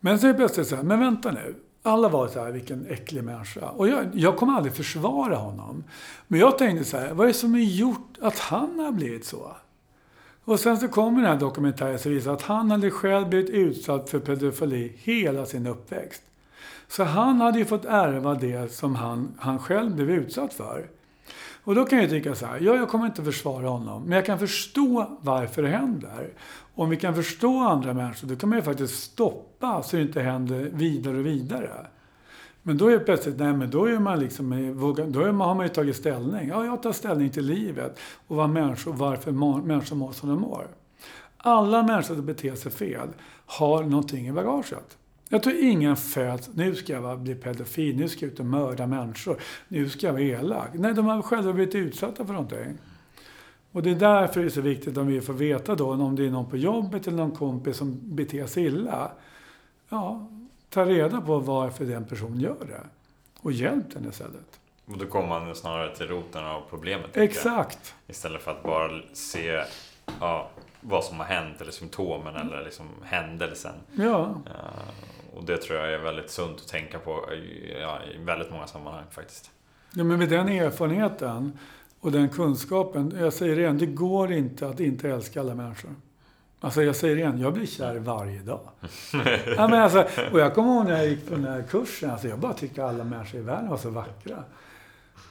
[0.00, 1.54] Men så är det plötsligt så här, men vänta nu.
[1.82, 3.68] Alla var så här, vilken äcklig människa.
[3.68, 5.84] Och jag, jag kommer aldrig försvara honom.
[6.26, 9.24] Men jag tänkte så här, vad är det som har gjort att han har blivit
[9.24, 9.56] så?
[10.44, 14.10] Och sen så kommer den här dokumentären som visar att han hade själv blivit utsatt
[14.10, 16.22] för pedofili hela sin uppväxt.
[16.88, 20.86] Så han hade ju fått ärva det som han, han själv blev utsatt för.
[21.66, 24.26] Och då kan jag tycka så här, ja, jag kommer inte försvara honom, men jag
[24.26, 26.28] kan förstå varför det händer.
[26.74, 30.20] Om vi kan förstå andra människor, då kan man ju faktiskt stoppa så det inte
[30.20, 31.86] händer vidare och vidare.
[32.62, 34.50] Men då är det plötsligt, nej men då är man liksom,
[35.08, 36.48] då är man, har man ju tagit ställning.
[36.48, 40.66] Ja, jag tar ställning till livet och vad människor, varför människor mår som de mår.
[41.36, 43.08] Alla människor som beter sig fel
[43.46, 44.96] har någonting i bagaget.
[45.28, 48.86] Jag tror ingen föds, nu ska jag bli pedofil, nu ska jag ut och mörda
[48.86, 50.68] människor, nu ska jag vara elak.
[50.72, 52.78] Nej, de har själva blivit utsatta för någonting.
[53.72, 56.26] Och det är därför det är så viktigt om vi får veta då om det
[56.26, 59.10] är någon på jobbet eller någon kompis som beter sig illa.
[59.88, 60.28] Ja,
[60.70, 62.80] ta reda på varför den personen gör det.
[63.40, 64.60] Och hjälp den istället.
[64.86, 67.16] Och då kommer man snarare till roten av problemet.
[67.16, 67.94] Exakt.
[68.06, 69.62] Istället för att bara se
[70.20, 70.50] ja,
[70.80, 73.74] vad som har hänt eller symptomen eller liksom händelsen.
[73.92, 74.34] Ja.
[74.46, 74.52] ja.
[75.36, 77.24] Och det tror jag är väldigt sunt att tänka på
[77.80, 79.50] ja, i väldigt många sammanhang faktiskt.
[79.94, 81.58] Ja, men med den erfarenheten
[82.00, 83.14] och den kunskapen.
[83.18, 85.90] Jag säger igen, det går inte att inte älska alla människor.
[86.60, 88.68] Alltså jag säger igen, jag blir kär varje dag.
[89.56, 92.28] ja, men alltså, och jag kommer ihåg när jag gick på den här kursen, alltså
[92.28, 94.44] jag bara tyckte alla människor i världen var så vackra.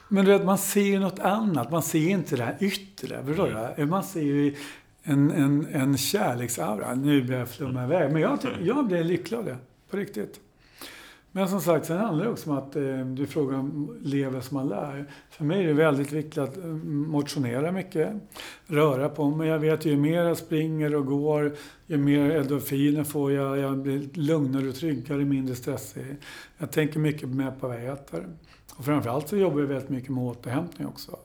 [0.08, 1.72] Men du vet, man ser ju något annat.
[1.72, 3.24] Man ser inte det här yttre.
[3.26, 3.86] Förstår du?
[3.86, 4.56] Man ser ju
[5.04, 6.96] en, en, en kärleksaura.
[6.96, 8.12] Nu börjar jag flumma iväg.
[8.12, 9.58] Men jag, jag blir lycklig av det.
[9.90, 10.40] På riktigt.
[11.36, 14.58] Men som sagt, sen handlar det också om att eh, du frågar om lever som
[14.58, 15.12] man lär.
[15.30, 18.14] För mig är det väldigt viktigt att eh, motionera mycket,
[18.66, 19.48] röra på mig.
[19.48, 21.56] Jag vet ju mer jag springer och går,
[21.88, 23.58] ju mer endorfiner får jag.
[23.58, 26.16] Jag blir lugnare och tryggare, mindre stressig.
[26.58, 28.28] Jag tänker mycket mer på vad jag äter.
[28.76, 31.20] Och framförallt så jobbar jag väldigt mycket med återhämtning också.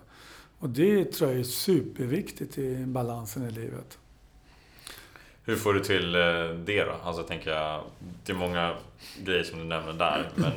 [0.59, 3.99] Och det tror jag är superviktigt i balansen i livet.
[5.45, 6.21] Hur får du till eh,
[6.65, 6.93] det då?
[7.05, 7.83] Alltså tänker jag,
[8.25, 8.75] det är många
[9.25, 10.53] grejer som du nämner där, men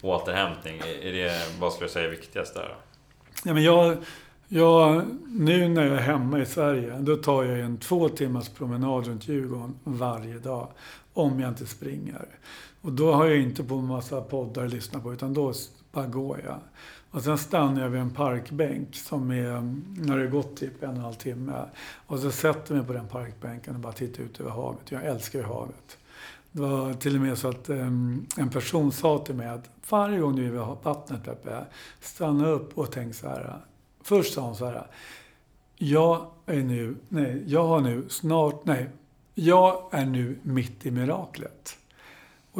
[0.00, 2.74] återhämtning, är det, vad skulle jag säga är viktigast där?
[3.44, 3.96] Ja, men jag,
[4.48, 9.06] jag, nu när jag är hemma i Sverige, då tar jag en två timmars promenad
[9.06, 10.68] runt Djurgården varje dag.
[11.12, 12.28] Om jag inte springer.
[12.80, 15.52] Och då har jag inte på en massa poddar att lyssna på, utan då
[15.92, 16.58] bara går jag.
[17.10, 19.60] Och sen stannar jag vid en parkbänk som är,
[20.00, 21.64] när det gått typ en och en halv timme.
[22.06, 24.90] Och så sätter jag mig på den parkbänken och bara tittar ut över havet.
[24.90, 25.98] Jag älskar ju havet.
[26.52, 30.18] Det var till och med så att um, en person sa till mig att varje
[30.18, 31.64] gång du är vid vattnet Peppe,
[32.00, 33.56] stanna upp och tänk så här.
[34.02, 34.86] Först sa hon så här.
[35.76, 38.88] Jag är nu, nej, jag har nu snart, nej,
[39.34, 41.76] jag är nu mitt i miraklet.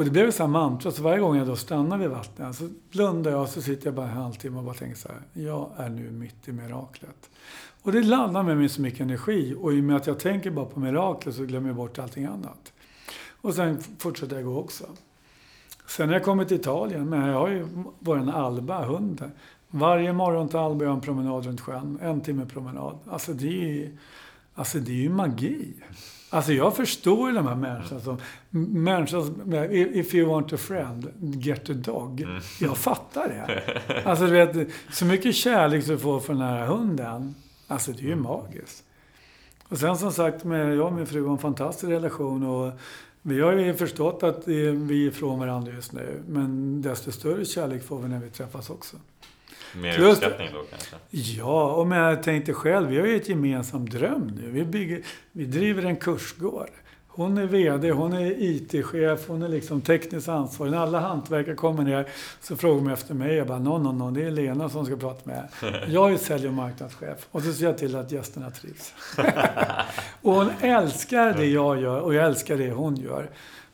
[0.01, 2.69] Och det blev så här mantra, så varje gång jag då stannar vid vattnet så
[2.91, 5.21] blundar jag och så sitter jag bara en halvtimme och bara tänker så här.
[5.33, 7.29] Jag är nu mitt i miraklet.
[7.81, 10.51] Och det laddar med mig så mycket energi och i och med att jag tänker
[10.51, 12.73] bara på miraklet så glömmer jag bort allting annat.
[13.41, 14.85] Och sen fortsätter jag gå också.
[15.87, 17.67] Sen när jag kommer till Italien, men jag har ju
[17.99, 19.31] vår Alba, hunden.
[19.69, 21.99] Varje morgon tar Alba jag en promenad runt sjön.
[22.01, 22.99] En timme promenad.
[23.09, 23.97] Alltså det är ju,
[24.53, 25.73] alltså det är ju magi.
[26.33, 28.17] Alltså jag förstår de här människorna som...
[28.49, 32.21] Människor som, if you want a friend, get a dog.
[32.21, 32.41] Mm.
[32.59, 34.03] Jag fattar det.
[34.05, 37.35] Alltså du vet, så mycket kärlek du får från den här hunden.
[37.67, 38.23] Alltså det är ju mm.
[38.23, 38.83] magiskt.
[39.67, 42.71] Och sen som sagt, med, jag och min fru har en fantastisk relation och
[43.21, 46.23] vi har ju förstått att vi är ifrån varandra just nu.
[46.27, 48.97] Men desto större kärlek får vi när vi träffas också.
[49.75, 50.95] Mer Plus, uppskattning då kanske?
[51.09, 54.51] Ja, och men jag tänkte själv, vi har ju ett gemensamt dröm nu.
[54.51, 55.01] Vi, bygger,
[55.31, 56.69] vi driver en kursgård.
[57.13, 60.71] Hon är VD, hon är IT-chef, hon är liksom tekniskt ansvarig.
[60.71, 62.07] När alla hantverkare kommer ner
[62.41, 63.35] så frågar de efter mig.
[63.35, 65.47] Jag bara, no, no, no, det är Lena som ska prata med.
[65.87, 67.27] Jag är sälj och marknadschef.
[67.31, 68.93] Och så ser jag till att gästerna trivs.
[70.21, 73.29] och hon älskar det jag gör och jag älskar det hon gör.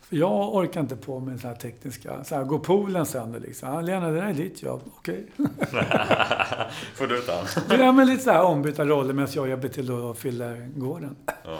[0.08, 3.68] För jag orkar inte på med sådana här tekniska, så här, gå poolen sönder liksom.
[3.68, 4.82] Ja, Lena, det där är ditt jobb.
[4.96, 5.26] Okej.
[5.36, 5.48] Okay.
[6.94, 10.18] Får du ta Ja, men lite så här ombytta roller medan jag hjälper till att
[10.18, 11.16] fylla gården.
[11.44, 11.58] Ja.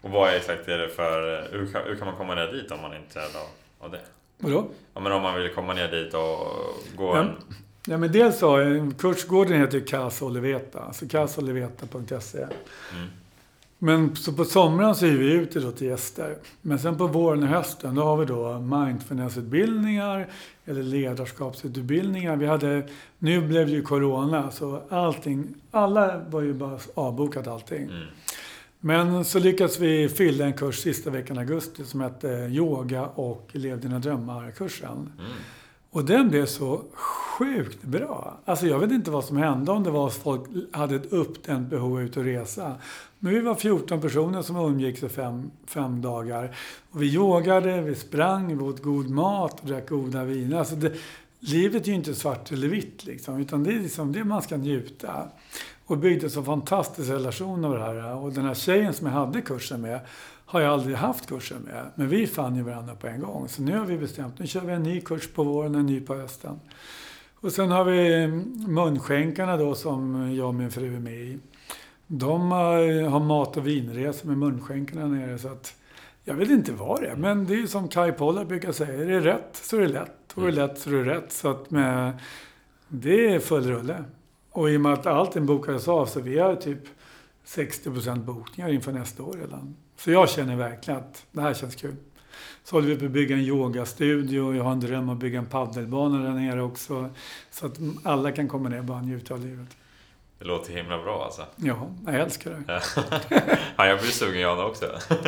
[0.00, 2.70] Och vad är exakt är det för, hur kan, hur kan man komma ner dit
[2.70, 4.00] om man är intresserad av, av det?
[4.38, 4.66] Vadå?
[4.94, 7.30] Ja, men om man vill komma ner dit och gå en...
[7.86, 8.56] Ja, men dels så,
[8.98, 12.38] kursgården heter Casa Oliveta, alltså casaoliveta.se.
[12.38, 13.10] Mm.
[13.82, 16.36] Men så på sommaren så hyr vi ut det då till gäster.
[16.62, 20.28] Men sen på våren och hösten då har vi då mindfulnessutbildningar
[20.64, 22.36] eller ledarskapsutbildningar.
[22.36, 27.82] Vi hade, nu blev det ju Corona så allting, alla var ju bara avbokat allting.
[27.82, 28.06] Mm.
[28.80, 33.48] Men så lyckades vi fylla en kurs sista veckan i augusti som hette Yoga och
[33.52, 35.12] Lev dina drömmar-kursen.
[35.18, 35.32] Mm.
[35.90, 38.38] Och den blev så sjukt bra.
[38.44, 41.70] Alltså jag vet inte vad som hände om det var att folk hade ett uppdämt
[41.70, 42.74] behov av att ut och resa.
[43.22, 46.56] Men vi var 14 personer som umgicks i fem, fem dagar.
[46.90, 50.58] Och vi yogade, vi sprang, vi åt god mat och drack goda viner.
[50.58, 50.92] Alltså det,
[51.40, 54.56] livet är ju inte svart eller vitt liksom, utan det är liksom det man ska
[54.56, 55.28] njuta.
[55.86, 58.14] Och byggde så fantastisk relation av det här.
[58.14, 60.00] Och den här tjejen som jag hade kursen med
[60.46, 61.86] har jag aldrig haft kursen med.
[61.94, 63.48] Men vi fann ju varandra på en gång.
[63.48, 65.86] Så nu har vi bestämt, nu kör vi en ny kurs på våren och en
[65.86, 66.60] ny på hösten.
[67.34, 71.38] Och sen har vi mm, munskänkarna då som jag och min fru är med i.
[72.12, 72.50] De
[73.10, 75.74] har mat och vinresor med munskänkarna nere så att
[76.24, 79.02] jag vet inte vad det är, men det är som Kai Pollard brukar säga.
[79.02, 80.32] Är det rätt så är det lätt.
[80.34, 81.32] Och är det lätt så är det rätt.
[81.32, 82.18] Så att med,
[82.88, 84.04] det är full rulle.
[84.50, 86.78] Och i och med att allting bokades av så vi har typ
[87.46, 89.76] 60% bokningar inför nästa år redan.
[89.96, 91.96] Så jag känner verkligen att det här känns kul.
[92.64, 94.54] Så håller vi på att bygga en yogastudio.
[94.54, 97.10] Jag har en dröm om att bygga en paddelbana där nere också.
[97.50, 99.76] Så att alla kan komma ner och bara njuta av livet.
[100.40, 101.42] Det låter himla bra alltså.
[101.56, 102.82] Ja, jag älskar det.
[103.76, 104.86] ja, jag blir sugen jag också.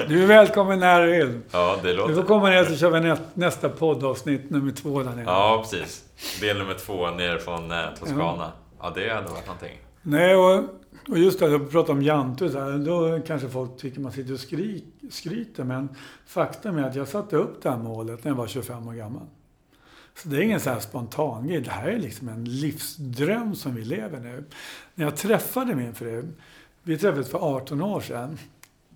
[0.09, 1.41] du är välkommen när du vill.
[1.51, 2.09] Ja, det låter...
[2.09, 5.25] Du får komma ner så kör vi nästa poddavsnitt, nummer två där nere.
[5.25, 6.05] Ja, precis.
[6.41, 8.23] Del nummer två ner från eh, Toscana.
[8.23, 8.53] Ja.
[8.83, 9.79] ja, det hade varit någonting.
[10.03, 10.65] Nej, och,
[11.09, 14.35] och just det, jag pratar om Jante så här, då kanske folk tycker man sitter
[14.35, 15.65] och skrik, skryter.
[15.65, 15.89] Men
[16.27, 19.27] faktum är att jag satte upp det här målet när jag var 25 år gammal.
[20.15, 21.61] Så det är ingen så här spontan grej.
[21.61, 24.45] Det här är liksom en livsdröm som vi lever nu.
[24.95, 26.29] När jag träffade min fru,
[26.83, 28.39] vi träffades för 18 år sedan.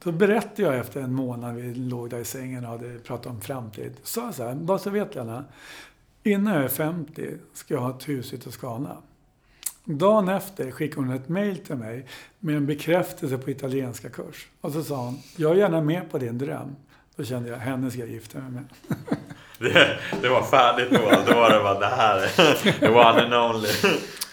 [0.02, 3.40] Då berättade jag efter en månad, vi låg där i sängen och hade pratat om
[3.40, 3.92] framtid.
[4.02, 5.44] Så sa jag så här, bara så vet Lena.
[6.22, 8.96] Innan jag är 50 ska jag ha ett hus i Toscana.
[9.84, 12.06] Dagen efter skickade hon ett mail till mig
[12.38, 14.48] med en bekräftelse på italienska kurs.
[14.60, 16.76] Och så sa hon, jag är gärna med på din dröm.
[17.16, 18.64] Då kände jag, henne ska jag gifta mig med.
[19.58, 21.32] Det, det var färdigt då.
[21.32, 22.28] Då var det bara det här.
[22.80, 23.68] The one and only.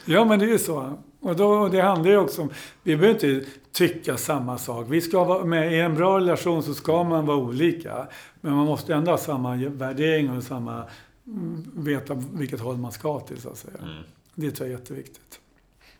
[0.05, 0.97] Ja, men det är ju så.
[1.19, 2.49] Och då, det handlar ju också om,
[2.83, 4.85] vi behöver inte tycka samma sak.
[4.89, 8.07] Vi ska vara med, I en bra relation så ska man vara olika.
[8.41, 10.83] Men man måste ändå ha samma värdering och samma,
[11.27, 13.77] mm, veta vilket håll man ska till så att säga.
[13.81, 14.03] Mm.
[14.35, 15.39] Det tror jag är jätteviktigt.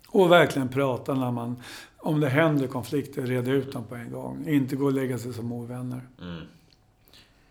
[0.07, 1.55] Och verkligen prata när man,
[1.97, 4.45] om det händer konflikter, reda ut dem på en gång.
[4.47, 6.01] Inte gå och lägga sig som ovänner.
[6.21, 6.41] Mm.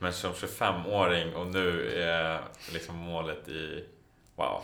[0.03, 2.41] Men som 25-åring och nu är
[2.73, 3.85] liksom målet i
[4.37, 4.63] Wow,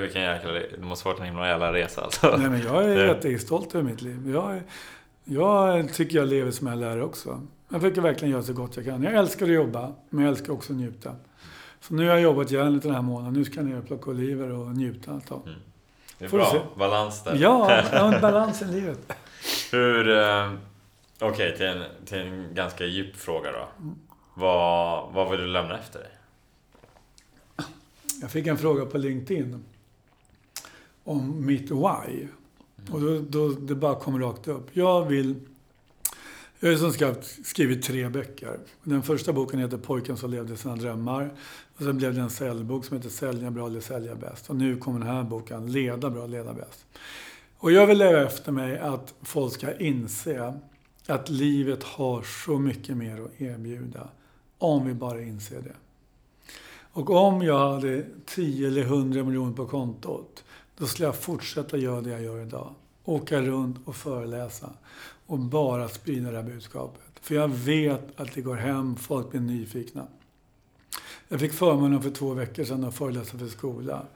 [0.00, 0.52] vilken jäkla...
[0.52, 2.36] Det måste varit en himla jävla resa alltså.
[2.36, 4.30] Nej, men jag är jättestolt över mitt liv.
[4.30, 4.60] Jag,
[5.24, 7.40] jag tycker jag lever som jag lär också.
[7.68, 9.02] Jag försöker verkligen göra så gott jag kan.
[9.02, 11.16] Jag älskar att jobba, men jag älskar också att njuta.
[11.80, 13.34] Så nu har jag jobbat järnet den här månaden.
[13.34, 15.42] Nu ska jag ner och plocka oliver och njuta ett tag.
[15.46, 15.58] Mm.
[16.18, 16.62] Det är Får bra.
[16.76, 17.36] Balans där.
[17.40, 19.12] Ja, en balans i livet.
[19.72, 20.18] Hur...
[20.18, 20.52] Eh,
[21.20, 23.68] Okej, okay, till, en, till en ganska djup fråga då.
[23.82, 23.94] Mm.
[24.34, 26.10] Vad, vad vill du lämna efter dig?
[28.20, 29.64] Jag fick en fråga på LinkedIn
[31.04, 32.28] om mitt why.
[32.90, 34.68] Och då, då det bara kom rakt upp.
[34.72, 35.34] Jag vill...
[36.60, 38.58] Jag har som skrivit tre böcker.
[38.82, 41.34] Den första boken heter Pojken som levde sina drömmar.
[41.76, 44.50] Och sen blev det en säljbok som heter Sälja bra eller sälja bäst.
[44.50, 46.86] Och nu kommer den här boken, Leda bra, leda bäst.
[47.58, 50.54] Och jag vill lära efter mig att folk ska inse
[51.06, 54.08] att livet har så mycket mer att erbjuda.
[54.64, 55.74] Om vi bara inser det.
[56.92, 60.44] Och om jag hade 10 eller 100 miljoner på kontot,
[60.78, 62.74] då skulle jag fortsätta göra det jag gör idag.
[63.04, 64.70] Åka runt och föreläsa
[65.26, 67.00] och bara sprida det här budskapet.
[67.20, 70.06] För jag vet att det går hem, folk blir nyfikna.
[71.28, 74.06] Jag fick förmånen för två veckor sedan att föreläsa för skola.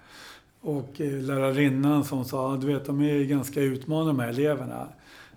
[0.60, 4.88] Och eh, lärarinnan som sa, du vet de är ganska utmanande de här eleverna.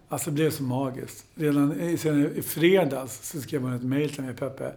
[0.10, 1.26] Alltså det blev så magiskt.
[1.36, 1.98] Redan i
[2.46, 4.74] fredags så skrev hon ett mejl till mig, Peppe.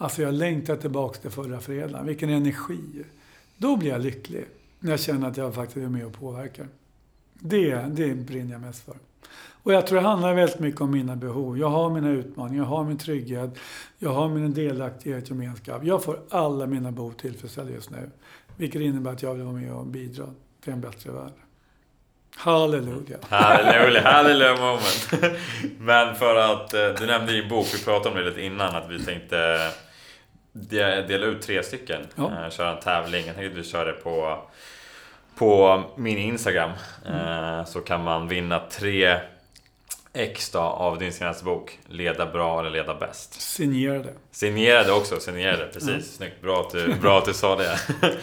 [0.00, 2.06] Alltså jag längtar tillbaka till förra fredagen.
[2.06, 3.04] Vilken energi.
[3.56, 4.44] Då blir jag lycklig.
[4.78, 6.66] När jag känner att jag faktiskt är med och påverkar.
[7.34, 8.96] Det, det brinner jag mest för.
[9.62, 11.58] Och jag tror det handlar väldigt mycket om mina behov.
[11.58, 13.50] Jag har mina utmaningar, jag har min trygghet,
[13.98, 15.84] jag har min delaktighet, gemenskap.
[15.84, 18.10] Jag får alla mina behov tillfredsställda just nu.
[18.56, 20.26] Vilket innebär att jag vill vara med och bidra
[20.64, 21.32] till en bättre värld.
[22.36, 23.18] Halleluja.
[23.28, 25.10] Halleluja, halleluja moment.
[25.78, 28.76] Men för att, eh, du nämnde i din bok, vi pratade om det lite innan,
[28.76, 29.70] att vi tänkte
[30.52, 32.06] dela ut tre stycken.
[32.14, 32.44] Ja.
[32.44, 33.26] Eh, köra en tävling.
[33.26, 34.38] Jag tänkte att vi kör det på,
[35.38, 36.70] på min Instagram.
[37.06, 37.66] Mm.
[37.66, 39.20] Så kan man vinna tre
[40.12, 41.78] ex av din senaste bok.
[41.86, 43.40] Leda bra eller leda bäst.
[43.40, 44.12] Signerade.
[44.30, 45.66] Signerade också, signerade.
[45.66, 46.02] Precis, mm.
[46.02, 46.42] snyggt.
[46.42, 47.78] Bra att, du, bra att du sa det.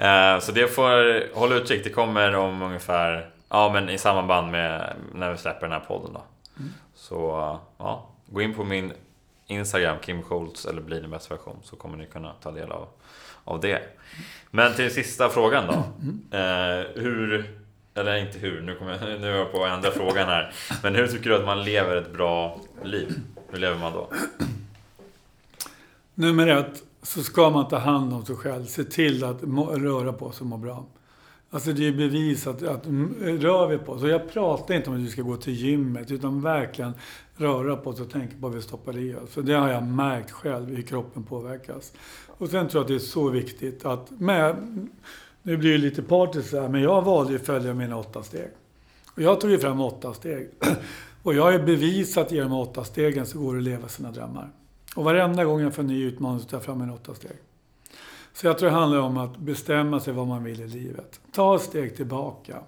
[0.00, 1.84] Eh, så det får hålla utkik.
[1.84, 6.12] Det kommer om ungefär, ja men i samband med när vi släpper den här podden
[6.12, 6.22] då.
[6.58, 6.72] Mm.
[6.94, 8.92] Så ja, gå in på min
[9.50, 12.88] Instagram, Kim Schultz eller bli din bästa version så kommer ni kunna ta del av,
[13.44, 13.82] av det.
[14.50, 15.74] Men till sista frågan då.
[16.38, 17.54] Eh, hur,
[17.94, 20.52] eller inte hur, nu, kommer jag, nu är jag på att ändra frågan här.
[20.82, 23.20] Men hur tycker du att man lever ett bra liv?
[23.48, 24.08] Hur lever man då?
[26.14, 28.66] Nummer ett, så ska man ta hand om sig själv.
[28.66, 30.86] Se till att må, röra på sig och må bra.
[31.52, 34.96] Alltså det är bevisat att mm, rör vi på oss, och jag pratar inte om
[34.96, 36.92] att vi ska gå till gymmet, utan verkligen
[37.36, 39.30] röra på oss och tänka på vad vi stoppar i oss.
[39.30, 41.92] För det har jag märkt själv, hur kroppen påverkas.
[42.26, 44.56] Och sen tror jag att det är så viktigt att, med,
[45.42, 48.50] nu blir det lite partiskt här, men jag valde ju att följa mina åtta steg.
[49.14, 50.50] Och jag tog ju fram åtta steg.
[51.22, 54.50] Och jag har ju bevisat genom åtta stegen så går det att leva sina drömmar.
[54.96, 57.36] Och varenda gång jag får en ny utmaning så tar jag fram mina åtta steg.
[58.32, 61.20] Så jag tror det handlar om att bestämma sig vad man vill i livet.
[61.32, 62.58] Ta ett steg tillbaka.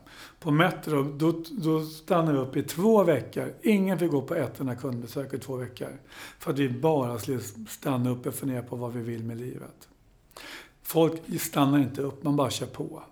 [0.41, 3.53] På Metro, då, då stannade vi upp i två veckor.
[3.63, 6.01] Ingen fick gå på ett enda kundbesök i två veckor.
[6.39, 9.89] För att vi bara skulle stanna upp och fundera på vad vi vill med livet.
[10.83, 13.03] Folk stannar inte upp, man bara kör på.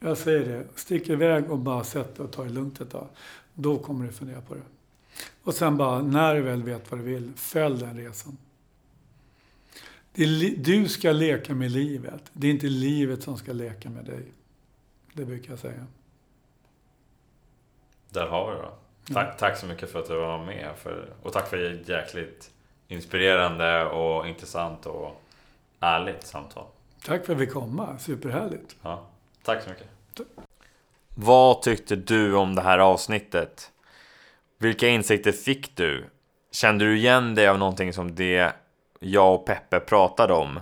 [0.00, 3.08] Jag säger det, stick iväg och bara sätt dig och ta det lugnt ett tag.
[3.54, 4.62] Då kommer du fundera på det.
[5.42, 8.36] Och sen bara, när du väl vet vad du vill, följ den resan
[10.56, 12.22] du ska leka med livet.
[12.32, 14.32] Det är inte livet som ska leka med dig.
[15.12, 15.86] Det brukar jag säga.
[18.10, 18.68] Där har vi det.
[19.14, 19.36] Tack, mm.
[19.38, 20.70] tack så mycket för att du var med.
[20.76, 22.50] För, och tack för ett jäkligt
[22.88, 25.22] inspirerande och intressant och
[25.80, 26.66] ärligt samtal.
[27.04, 27.98] Tack för att vi komma.
[27.98, 28.76] Superhärligt.
[28.82, 29.06] Ja,
[29.42, 29.88] tack så mycket.
[30.14, 30.26] Tack.
[31.14, 33.72] Vad tyckte du om det här avsnittet?
[34.58, 36.04] Vilka insikter fick du?
[36.52, 38.52] Kände du igen dig av någonting som det
[39.04, 40.60] jag och Peppe pratade om?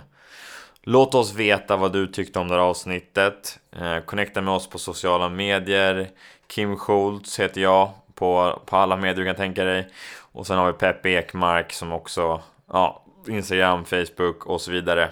[0.81, 3.59] Låt oss veta vad du tyckte om det här avsnittet.
[3.71, 6.09] Eh, connecta med oss på sociala medier.
[6.47, 9.89] Kim Schultz heter jag på, på alla medier du kan tänka dig.
[10.19, 12.41] Och sen har vi Peppe Ekmark som också,
[12.71, 15.09] ja, Instagram, Facebook och så vidare.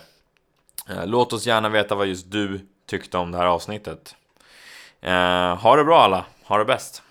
[0.90, 4.16] Eh, låt oss gärna veta vad just du tyckte om det här avsnittet.
[5.02, 7.04] Eh, ha det bra alla, ha det bäst!